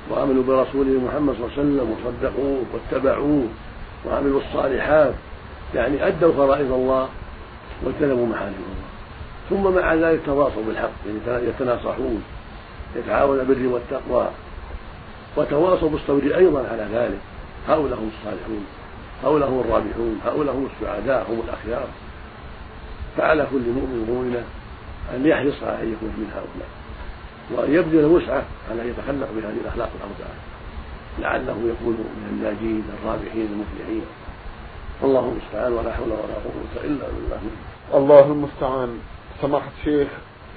وآمنوا 0.10 0.44
برسوله 0.44 1.00
محمد 1.06 1.36
صلى 1.36 1.46
الله 1.46 1.54
عليه 1.58 1.62
وسلم 1.62 1.92
وصدقوه 1.92 2.64
واتبعوه 2.74 3.48
وعملوا 4.06 4.42
الصالحات 4.42 5.14
يعني 5.76 6.08
أدوا 6.08 6.34
فرائض 6.34 6.72
الله 6.72 7.10
واجتنبوا 7.84 8.28
محارم 8.28 8.54
الله. 8.54 8.92
ثم 9.50 9.76
مع 9.76 9.94
ذلك 9.94 10.22
تواصوا 10.26 10.64
بالحق 10.68 10.92
يعني 11.28 11.48
يتناصحون 11.48 12.24
يتعاون 12.96 13.38
بالبر 13.38 13.74
والتقوى 13.74 14.28
وتواصوا 15.38 15.90
بالصبر 15.90 16.38
أيضا 16.38 16.68
على 16.72 16.88
ذلك. 16.94 17.20
هؤلاء 17.68 18.00
هم 18.00 18.10
الصالحون 18.18 18.66
هؤلاء 19.24 19.50
هم 19.50 19.60
الرابحون 19.60 20.20
هؤلاء 20.26 20.56
هم 20.56 20.68
السعداء 20.76 21.26
هم 21.30 21.42
الأخيار. 21.48 21.88
فعلى 23.18 23.48
كل 23.52 23.60
مؤمن 23.60 24.06
ومؤمنة 24.10 24.44
أن 25.16 25.26
يحرص 25.26 25.64
على 25.64 25.84
أن 25.84 25.94
يكون 25.94 26.10
من 26.10 26.32
هؤلاء. 26.36 26.70
وان 27.52 27.74
يبذل 27.76 28.06
وسعه 28.06 28.44
على 28.72 28.82
أن 28.82 28.88
يتخلق 28.88 29.28
بهذه 29.36 29.58
الأخلاق 29.64 29.90
الاربعه 29.96 30.36
لعله 31.20 31.58
يكون 31.74 31.94
من 31.94 32.28
الناجين 32.32 32.84
الرابحين 33.04 33.48
المفلحين. 33.54 34.06
والله 35.02 35.20
المستعان 35.32 35.74
ولا 35.74 35.94
حول 35.94 36.08
ولا 36.08 36.36
قوة 36.46 36.84
إلا 36.84 37.06
بالله. 37.08 37.42
الله 37.94 38.26
المستعان 38.32 39.00
سماحة 39.42 39.70
الشيخ 39.80 40.08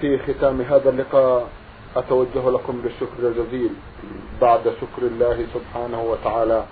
في 0.01 0.19
ختام 0.19 0.61
هذا 0.61 0.91
اللقاء 0.91 1.49
أتوجه 1.97 2.51
لكم 2.51 2.81
بالشكر 2.83 3.19
الجزيل. 3.19 3.71
بعد 4.41 4.61
شكر 4.61 5.03
الله 5.03 5.47
سبحانه 5.55 6.03
وتعالى 6.03 6.65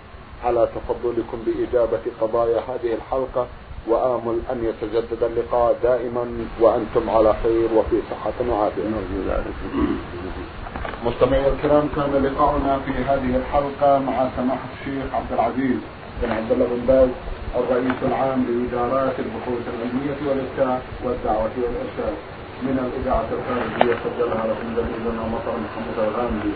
على 0.44 0.68
تفضلكم 0.74 1.38
بإجابة 1.46 2.00
قضايا 2.20 2.60
هذه 2.60 2.94
الحلقة. 2.94 3.46
وآمل 3.88 4.38
أن 4.52 4.64
يتجدد 4.64 5.22
اللقاء 5.22 5.76
دائما 5.82 6.24
وأنتم 6.60 7.10
على 7.10 7.34
خير 7.42 7.68
وفي 7.76 7.96
صحة 8.10 8.38
وعافية. 8.48 8.82
مستمعي 11.06 11.48
الكرام 11.48 11.88
كان 11.96 12.12
لقاؤنا 12.24 12.78
في 12.78 12.92
هذه 12.92 13.36
الحلقة 13.36 13.98
مع 13.98 14.28
سماحة 14.36 14.68
الشيخ 14.80 15.14
عبد 15.14 15.32
العزيز 15.32 15.78
بن 16.22 16.30
عبد 16.30 16.52
الله 16.52 16.66
بن 16.66 16.86
باز 16.86 17.08
الرئيس 17.56 17.98
العام 18.08 18.44
لإدارات 18.48 19.16
البحوث 19.18 19.64
العلمية 19.74 20.18
والإفتاء 20.28 20.82
والدعوة 21.04 21.54
والإرشاد. 21.62 22.16
من 22.62 22.78
الإذاعة 22.86 23.28
الخارجية 23.32 23.94
سجلها 24.04 24.46
لكم 24.46 24.68
جميلنا 24.76 25.22
ومطر 25.22 25.54
محمد 25.64 25.98
الغامدي. 25.98 26.52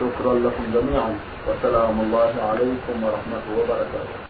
شكرا 0.00 0.34
لكم 0.34 0.64
جميعا 0.74 1.18
وسلام 1.48 2.00
الله 2.00 2.32
عليكم 2.50 3.04
ورحمته 3.04 3.50
وبركاته. 3.58 4.29